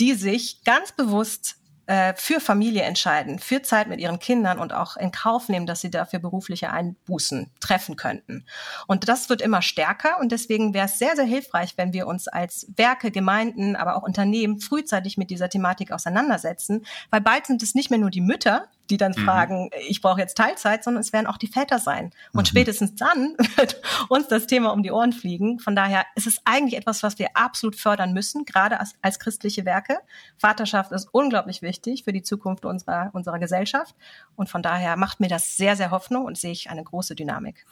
die 0.02 0.14
sich 0.14 0.66
ganz 0.66 0.92
bewusst 0.92 1.61
äh, 1.92 2.14
für 2.16 2.40
Familie 2.40 2.84
entscheiden, 2.84 3.38
für 3.38 3.64
Zeit 3.64 3.90
mit 3.90 4.00
ihren 4.00 4.18
Kindern 4.18 4.60
und 4.60 4.72
auch 4.72 4.96
in 4.96 5.12
Kauf 5.12 5.50
nehmen, 5.50 5.66
dass 5.66 5.82
sie 5.82 5.92
dafür 5.92 6.20
berufliche 6.20 6.72
Einbußen 6.72 7.52
treffen 7.60 7.98
könnten. 7.98 8.46
Und 8.88 9.10
das 9.10 9.28
wird 9.28 9.42
immer 9.42 9.62
stärker 9.62 10.18
und 10.22 10.32
deswegen 10.32 10.74
wäre 10.74 10.86
es 10.86 10.98
sehr, 10.98 11.18
sehr 11.18 11.26
hilfreich, 11.26 11.74
wenn 11.76 11.92
wir 11.92 12.08
uns 12.08 12.30
als 12.30 12.66
Werke, 12.78 13.12
Gemeinden, 13.12 13.76
aber 13.76 13.98
auch 13.98 14.04
Unternehmen 14.04 14.62
frühzeitig 14.62 15.18
mit 15.18 15.32
dieser 15.32 15.50
Thematik 15.50 15.92
auseinandersetzen, 15.92 16.86
weil 17.10 17.20
bald 17.20 17.48
sind 17.48 17.62
es 17.62 17.76
nicht 17.76 17.90
mehr 17.90 18.00
nur 18.00 18.10
die 18.10 18.22
Mütter, 18.22 18.70
die 18.92 18.98
dann 18.98 19.14
mhm. 19.16 19.24
fragen, 19.24 19.70
ich 19.88 20.02
brauche 20.02 20.20
jetzt 20.20 20.38
Teilzeit, 20.38 20.84
sondern 20.84 21.02
es 21.02 21.14
werden 21.14 21.26
auch 21.26 21.38
die 21.38 21.48
Väter 21.48 21.80
sein. 21.80 22.12
Und 22.34 22.42
mhm. 22.42 22.46
spätestens 22.46 22.96
dann 22.96 23.36
wird 23.56 23.82
uns 24.10 24.28
das 24.28 24.48
Thema 24.48 24.72
um 24.72 24.84
die 24.84 24.92
Ohren 24.92 25.14
fliegen. 25.14 25.60
Von 25.60 25.76
daher 25.76 26.06
ist 26.16 26.28
es 26.28 26.42
eigentlich 26.46 26.78
etwas, 26.78 27.02
was 27.02 27.18
wir 27.18 27.30
absolut 27.34 27.76
fördern 27.76 28.14
müssen, 28.14 28.46
gerade 28.46 28.80
als, 28.80 28.94
als 29.02 29.20
christliche 29.20 29.66
Werke. 29.66 29.98
Vaterschaft 30.38 30.92
ist 30.92 31.08
unglaublich 31.12 31.62
wichtig 31.62 32.04
für 32.04 32.12
die 32.12 32.22
Zukunft 32.22 32.66
unserer, 32.66 33.10
unserer 33.14 33.40
Gesellschaft. 33.40 33.96
Und 34.36 34.50
von 34.50 34.62
daher 34.62 34.98
macht 34.98 35.20
mir 35.20 35.30
das 35.30 35.56
sehr, 35.56 35.76
sehr 35.76 35.92
Hoffnung 35.92 36.26
und 36.26 36.38
sehe 36.38 36.52
ich 36.52 36.70
eine 36.70 36.84
große 36.84 37.16
Dynamik. 37.16 37.66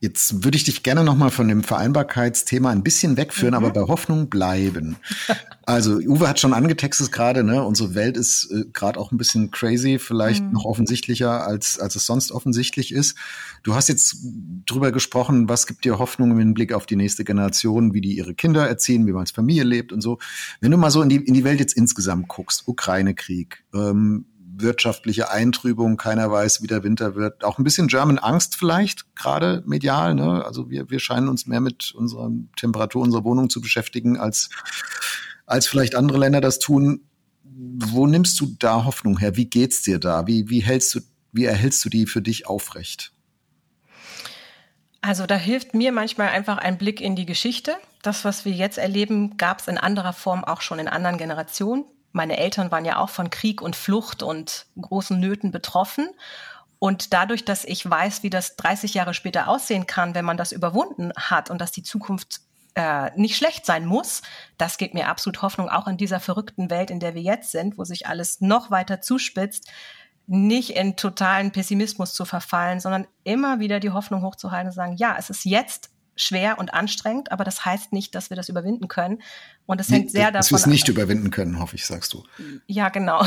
Jetzt 0.00 0.42
würde 0.44 0.56
ich 0.56 0.64
dich 0.64 0.82
gerne 0.82 1.04
nochmal 1.04 1.30
von 1.30 1.48
dem 1.48 1.62
Vereinbarkeitsthema 1.62 2.70
ein 2.70 2.82
bisschen 2.82 3.16
wegführen, 3.16 3.54
mhm. 3.54 3.64
aber 3.64 3.70
bei 3.72 3.86
Hoffnung 3.88 4.30
bleiben. 4.30 4.96
Also 5.64 5.96
Uwe 5.96 6.28
hat 6.28 6.40
schon 6.40 6.54
angetextet 6.54 7.12
gerade, 7.12 7.44
ne? 7.44 7.62
Unsere 7.64 7.94
Welt 7.94 8.16
ist 8.16 8.50
äh, 8.50 8.64
gerade 8.72 8.98
auch 8.98 9.12
ein 9.12 9.18
bisschen 9.18 9.50
crazy, 9.50 9.98
vielleicht 9.98 10.42
mhm. 10.42 10.52
noch 10.52 10.64
offensichtlicher 10.64 11.46
als 11.46 11.78
als 11.78 11.94
es 11.94 12.06
sonst 12.06 12.32
offensichtlich 12.32 12.92
ist. 12.92 13.16
Du 13.62 13.74
hast 13.74 13.88
jetzt 13.88 14.16
drüber 14.66 14.90
gesprochen, 14.90 15.48
was 15.48 15.66
gibt 15.66 15.84
dir 15.84 15.98
Hoffnung 15.98 16.32
im 16.32 16.38
Hinblick 16.38 16.72
auf 16.72 16.86
die 16.86 16.96
nächste 16.96 17.24
Generation, 17.24 17.94
wie 17.94 18.00
die 18.00 18.16
ihre 18.16 18.34
Kinder 18.34 18.66
erziehen, 18.66 19.06
wie 19.06 19.12
man 19.12 19.20
als 19.20 19.30
Familie 19.30 19.64
lebt 19.64 19.92
und 19.92 20.00
so. 20.00 20.18
Wenn 20.60 20.70
du 20.70 20.76
mal 20.76 20.90
so 20.90 21.02
in 21.02 21.08
die 21.08 21.16
in 21.16 21.34
die 21.34 21.44
Welt 21.44 21.60
jetzt 21.60 21.74
insgesamt 21.74 22.28
guckst, 22.28 22.66
Ukraine-Krieg, 22.66 23.64
ähm, 23.74 24.26
wirtschaftliche 24.54 25.30
Eintrübung, 25.30 25.96
keiner 25.96 26.30
weiß, 26.30 26.62
wie 26.62 26.66
der 26.66 26.82
Winter 26.82 27.14
wird. 27.14 27.44
Auch 27.44 27.58
ein 27.58 27.64
bisschen 27.64 27.88
German 27.88 28.18
Angst 28.18 28.56
vielleicht, 28.56 29.14
gerade 29.14 29.62
medial. 29.66 30.14
Ne? 30.14 30.44
Also 30.44 30.70
wir, 30.70 30.90
wir 30.90 31.00
scheinen 31.00 31.28
uns 31.28 31.46
mehr 31.46 31.60
mit 31.60 31.92
unserer 31.94 32.30
Temperatur 32.56 33.02
unserer 33.02 33.24
Wohnung 33.24 33.50
zu 33.50 33.60
beschäftigen, 33.60 34.18
als 34.18 34.50
als 35.46 35.66
vielleicht 35.66 35.94
andere 35.94 36.18
Länder 36.18 36.40
das 36.40 36.58
tun. 36.58 37.08
Wo 37.44 38.06
nimmst 38.06 38.40
du 38.40 38.54
da 38.58 38.84
Hoffnung 38.84 39.18
her? 39.18 39.36
Wie 39.36 39.46
geht's 39.46 39.82
dir 39.82 39.98
da? 39.98 40.26
Wie, 40.26 40.48
wie 40.48 40.62
hältst 40.62 40.94
du, 40.94 41.00
wie 41.32 41.44
erhältst 41.44 41.84
du 41.84 41.88
die 41.88 42.06
für 42.06 42.22
dich 42.22 42.46
aufrecht? 42.46 43.12
Also 45.00 45.26
da 45.26 45.34
hilft 45.34 45.74
mir 45.74 45.90
manchmal 45.90 46.28
einfach 46.28 46.58
ein 46.58 46.78
Blick 46.78 47.00
in 47.00 47.16
die 47.16 47.26
Geschichte. 47.26 47.76
Das, 48.02 48.24
was 48.24 48.44
wir 48.44 48.52
jetzt 48.52 48.78
erleben, 48.78 49.36
gab 49.36 49.60
es 49.60 49.68
in 49.68 49.76
anderer 49.76 50.12
Form 50.12 50.44
auch 50.44 50.60
schon 50.60 50.78
in 50.78 50.88
anderen 50.88 51.18
Generationen. 51.18 51.84
Meine 52.12 52.36
Eltern 52.36 52.70
waren 52.70 52.84
ja 52.84 52.98
auch 52.98 53.08
von 53.08 53.30
Krieg 53.30 53.60
und 53.62 53.74
Flucht 53.74 54.22
und 54.22 54.66
großen 54.80 55.18
Nöten 55.18 55.50
betroffen. 55.50 56.08
Und 56.78 57.12
dadurch, 57.12 57.44
dass 57.44 57.64
ich 57.64 57.88
weiß, 57.88 58.22
wie 58.22 58.30
das 58.30 58.56
30 58.56 58.94
Jahre 58.94 59.14
später 59.14 59.48
aussehen 59.48 59.86
kann, 59.86 60.14
wenn 60.14 60.24
man 60.24 60.36
das 60.36 60.52
überwunden 60.52 61.12
hat 61.16 61.50
und 61.50 61.60
dass 61.60 61.72
die 61.72 61.82
Zukunft 61.82 62.40
äh, 62.74 63.10
nicht 63.16 63.36
schlecht 63.36 63.66
sein 63.66 63.86
muss, 63.86 64.22
das 64.58 64.78
gibt 64.78 64.94
mir 64.94 65.08
absolut 65.08 65.42
Hoffnung, 65.42 65.68
auch 65.68 65.86
in 65.86 65.96
dieser 65.96 66.20
verrückten 66.20 66.70
Welt, 66.70 66.90
in 66.90 67.00
der 67.00 67.14
wir 67.14 67.22
jetzt 67.22 67.50
sind, 67.50 67.78
wo 67.78 67.84
sich 67.84 68.06
alles 68.06 68.40
noch 68.40 68.70
weiter 68.70 69.00
zuspitzt, 69.00 69.70
nicht 70.26 70.70
in 70.70 70.96
totalen 70.96 71.52
Pessimismus 71.52 72.14
zu 72.14 72.24
verfallen, 72.24 72.80
sondern 72.80 73.06
immer 73.24 73.60
wieder 73.60 73.80
die 73.80 73.90
Hoffnung 73.90 74.22
hochzuhalten 74.22 74.68
und 74.68 74.74
sagen, 74.74 74.96
ja, 74.96 75.16
es 75.18 75.30
ist 75.30 75.44
jetzt 75.44 75.90
schwer 76.14 76.58
und 76.58 76.74
anstrengend, 76.74 77.32
aber 77.32 77.44
das 77.44 77.64
heißt 77.64 77.92
nicht, 77.92 78.14
dass 78.14 78.30
wir 78.30 78.36
das 78.36 78.48
überwinden 78.48 78.88
können. 78.88 79.22
Und 79.66 79.80
es 79.80 79.90
hängt 79.90 80.10
sehr 80.10 80.30
davon 80.30 80.36
ab. 80.36 80.40
Dass 80.40 80.50
wir 80.50 80.56
es 80.58 80.66
nicht 80.66 80.88
überwinden 80.88 81.30
können, 81.30 81.58
hoffe 81.58 81.76
ich, 81.76 81.86
sagst 81.86 82.12
du. 82.12 82.24
Ja, 82.66 82.90
genau. 82.90 83.24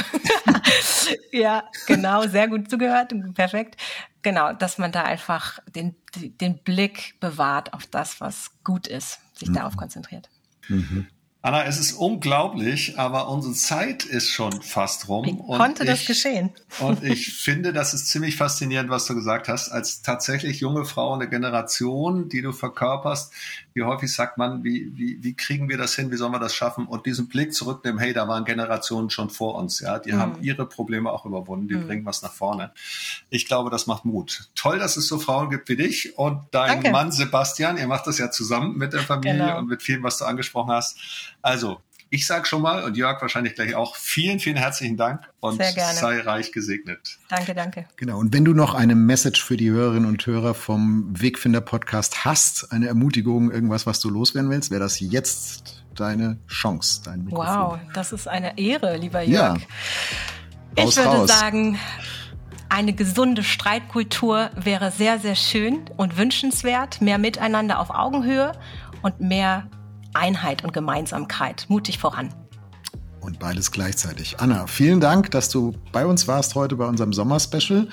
ja, 1.32 1.64
genau, 1.88 2.28
sehr 2.28 2.48
gut 2.48 2.70
zugehört, 2.70 3.14
perfekt. 3.34 3.82
Genau, 4.26 4.54
dass 4.54 4.80
man 4.80 4.92
da 4.92 5.04
einfach 5.04 5.60
den, 5.68 5.94
den 6.16 6.58
Blick 6.58 7.14
bewahrt 7.20 7.74
auf 7.74 7.86
das, 7.86 8.20
was 8.20 8.50
gut 8.64 8.88
ist, 8.88 9.20
sich 9.36 9.50
mhm. 9.50 9.54
darauf 9.54 9.78
konzentriert. 9.78 10.32
Mhm. 10.68 11.06
Anna, 11.44 11.64
es 11.66 11.80
ist 11.80 11.92
unglaublich, 11.92 12.98
aber 12.98 13.30
unsere 13.30 13.54
Zeit 13.54 14.04
ist 14.04 14.32
schon 14.32 14.64
fast 14.64 15.10
rum. 15.10 15.26
Wie 15.28 15.38
konnte 15.38 15.84
ich, 15.84 15.90
das 15.92 16.08
geschehen? 16.08 16.50
Und 16.80 17.04
ich 17.04 17.36
finde, 17.36 17.72
das 17.72 17.94
ist 17.94 18.08
ziemlich 18.08 18.36
faszinierend, 18.36 18.90
was 18.90 19.06
du 19.06 19.14
gesagt 19.14 19.48
hast. 19.48 19.70
Als 19.70 20.02
tatsächlich 20.02 20.60
junge 20.60 20.86
Frau 20.86 21.14
eine 21.14 21.30
Generation, 21.30 22.28
die 22.28 22.42
du 22.42 22.52
verkörperst, 22.52 23.32
wie 23.76 23.84
häufig 23.84 24.12
sagt 24.12 24.38
man, 24.38 24.64
wie, 24.64 24.98
wie, 24.98 25.22
wie 25.22 25.34
kriegen 25.34 25.68
wir 25.68 25.78
das 25.78 25.96
hin, 25.96 26.10
wie 26.10 26.16
sollen 26.16 26.32
wir 26.32 26.40
das 26.40 26.56
schaffen? 26.56 26.88
Und 26.88 27.06
diesen 27.06 27.28
Blick 27.28 27.54
zurücknehmen, 27.54 28.00
hey, 28.00 28.14
da 28.14 28.26
waren 28.26 28.46
Generationen 28.46 29.10
schon 29.10 29.30
vor 29.30 29.56
uns, 29.56 29.82
ja, 29.82 30.00
die 30.00 30.14
mhm. 30.14 30.18
haben 30.18 30.42
ihre 30.42 30.66
Probleme 30.66 31.12
auch 31.12 31.26
überwunden, 31.26 31.68
die 31.68 31.76
mhm. 31.76 31.88
bringen 31.88 32.06
was 32.06 32.22
nach 32.22 32.32
vorne. 32.32 32.72
Ich 33.30 33.46
glaube, 33.46 33.70
das 33.70 33.86
macht 33.86 34.06
Mut. 34.06 34.50
Toll, 34.56 34.80
dass 34.80 34.96
es 34.96 35.10
so 35.10 35.20
Frauen 35.20 35.50
gibt 35.50 35.68
wie 35.68 35.76
dich 35.76 36.18
und 36.18 36.42
dein 36.52 36.82
Danke. 36.82 36.92
Mann 36.92 37.12
Sebastian. 37.12 37.78
Ihr 37.78 37.88
macht 37.88 38.08
das 38.08 38.18
ja 38.18 38.32
zusammen 38.32 38.78
mit 38.78 38.94
der 38.94 39.02
Familie 39.02 39.40
genau. 39.40 39.58
und 39.60 39.68
mit 39.68 39.84
vielem, 39.84 40.04
was 40.04 40.20
du 40.20 40.26
angesprochen 40.26 40.72
hast. 40.72 40.98
Also, 41.42 41.82
ich 42.16 42.26
sage 42.26 42.46
schon 42.46 42.62
mal 42.62 42.84
und 42.84 42.96
Jörg 42.96 43.22
wahrscheinlich 43.22 43.56
gleich 43.56 43.76
auch 43.76 43.98
vielen, 43.98 44.40
vielen 44.40 44.56
herzlichen 44.56 44.96
Dank 44.96 45.22
und 45.42 45.62
sei 45.62 46.22
reich 46.22 46.54
gesegnet. 46.54 47.20
Danke, 47.28 47.54
danke. 47.54 47.86
Genau. 47.98 48.20
Und 48.20 48.34
wenn 48.34 48.46
du 48.46 48.54
noch 48.54 48.74
eine 48.74 48.96
Message 48.96 49.44
für 49.44 49.58
die 49.58 49.70
Hörerinnen 49.70 50.08
und 50.08 50.26
Hörer 50.26 50.54
vom 50.54 51.14
Wegfinder 51.22 51.60
Podcast 51.60 52.24
hast, 52.24 52.72
eine 52.72 52.88
Ermutigung, 52.88 53.52
irgendwas, 53.52 53.86
was 53.86 54.00
du 54.00 54.10
loswerden 54.10 54.50
willst, 54.50 54.72
wäre 54.72 54.80
das 54.80 55.02
jetzt 55.02 55.84
deine 55.94 56.40
Chance, 56.48 57.02
dein 57.04 57.26
Mikrofon. 57.26 57.48
Wow, 57.48 57.80
das 57.94 58.14
ist 58.14 58.30
eine 58.30 58.58
Ehre, 58.58 58.96
lieber 58.96 59.22
Jörg. 59.22 59.60
Ja. 59.60 60.86
ich 60.86 60.96
würde 60.96 61.10
raus. 61.10 61.30
sagen, 61.30 61.78
eine 62.70 62.94
gesunde 62.94 63.44
Streitkultur 63.44 64.52
wäre 64.56 64.92
sehr, 64.92 65.20
sehr 65.20 65.36
schön 65.36 65.90
und 65.98 66.18
wünschenswert. 66.18 67.02
Mehr 67.02 67.18
Miteinander 67.18 67.80
auf 67.80 67.90
Augenhöhe 67.90 68.54
und 69.02 69.20
mehr 69.20 69.68
Einheit 70.16 70.64
und 70.64 70.74
Gemeinsamkeit. 70.74 71.66
Mutig 71.70 72.00
voran. 72.00 72.34
Und 73.20 73.40
beides 73.40 73.72
gleichzeitig. 73.72 74.40
Anna, 74.40 74.68
vielen 74.68 75.00
Dank, 75.00 75.32
dass 75.32 75.50
du 75.50 75.74
bei 75.92 76.06
uns 76.06 76.28
warst 76.28 76.56
heute 76.56 76.76
bei 76.76 76.86
unserem 76.86 77.12
Sommerspecial. 77.12 77.88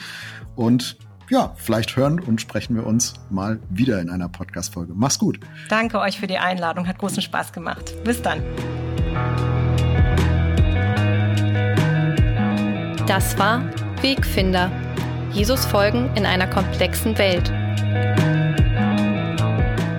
Und 0.57 0.99
ja, 1.31 1.55
vielleicht 1.57 1.97
hören 1.97 2.21
und 2.21 2.41
sprechen 2.41 2.77
wir 2.77 2.87
uns 2.87 3.15
mal 3.31 3.59
wieder 3.71 4.01
in 4.01 4.11
einer 4.11 4.29
Podcast-Folge. 4.29 4.93
Mach's 4.95 5.19
gut. 5.19 5.41
Danke 5.71 5.99
euch 6.01 6.19
für 6.19 6.27
die 6.27 6.37
Einladung. 6.37 6.87
Hat 6.87 6.99
großen 6.99 7.23
Spaß 7.23 7.53
gemacht. 7.53 7.95
Bis 8.05 8.21
dann. 8.21 8.43
Das 13.07 13.39
war 13.39 13.63
Wegfinder. 14.03 14.71
Jesus 15.33 15.65
folgen 15.65 16.11
in 16.15 16.27
einer 16.27 16.47
komplexen 16.47 17.17
Welt. 17.17 17.51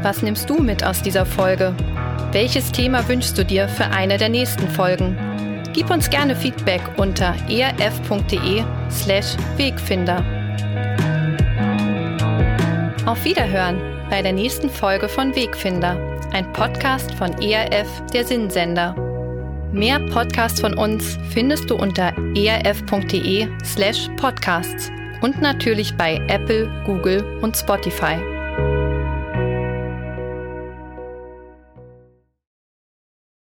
Was 0.03 0.21
nimmst 0.21 0.49
du 0.49 0.59
mit 0.59 0.83
aus 0.83 1.01
dieser 1.01 1.25
Folge? 1.25 1.75
Welches 2.33 2.71
Thema 2.71 3.07
wünschst 3.07 3.37
du 3.37 3.45
dir 3.45 3.69
für 3.69 3.85
eine 3.85 4.17
der 4.17 4.27
nächsten 4.27 4.67
Folgen? 4.67 5.15
Gib 5.71 5.91
uns 5.91 6.09
gerne 6.09 6.35
Feedback 6.35 6.81
unter 6.97 7.35
erf.de/slash 7.47 9.37
Wegfinder. 9.55 10.25
Auf 13.05 13.23
Wiederhören 13.23 13.79
bei 14.09 14.23
der 14.23 14.33
nächsten 14.33 14.67
Folge 14.67 15.07
von 15.09 15.35
Wegfinder, 15.35 15.95
ein 16.31 16.51
Podcast 16.53 17.13
von 17.13 17.39
ERF, 17.39 17.87
der 18.11 18.25
Sinnsender. 18.25 18.95
Mehr 19.71 19.99
Podcasts 19.99 20.59
von 20.59 20.73
uns 20.73 21.19
findest 21.29 21.69
du 21.69 21.75
unter 21.75 22.13
erf.de/slash 22.35 24.09
podcasts 24.17 24.91
und 25.21 25.39
natürlich 25.39 25.95
bei 25.97 26.19
Apple, 26.29 26.67
Google 26.87 27.23
und 27.41 27.55
Spotify. 27.55 28.32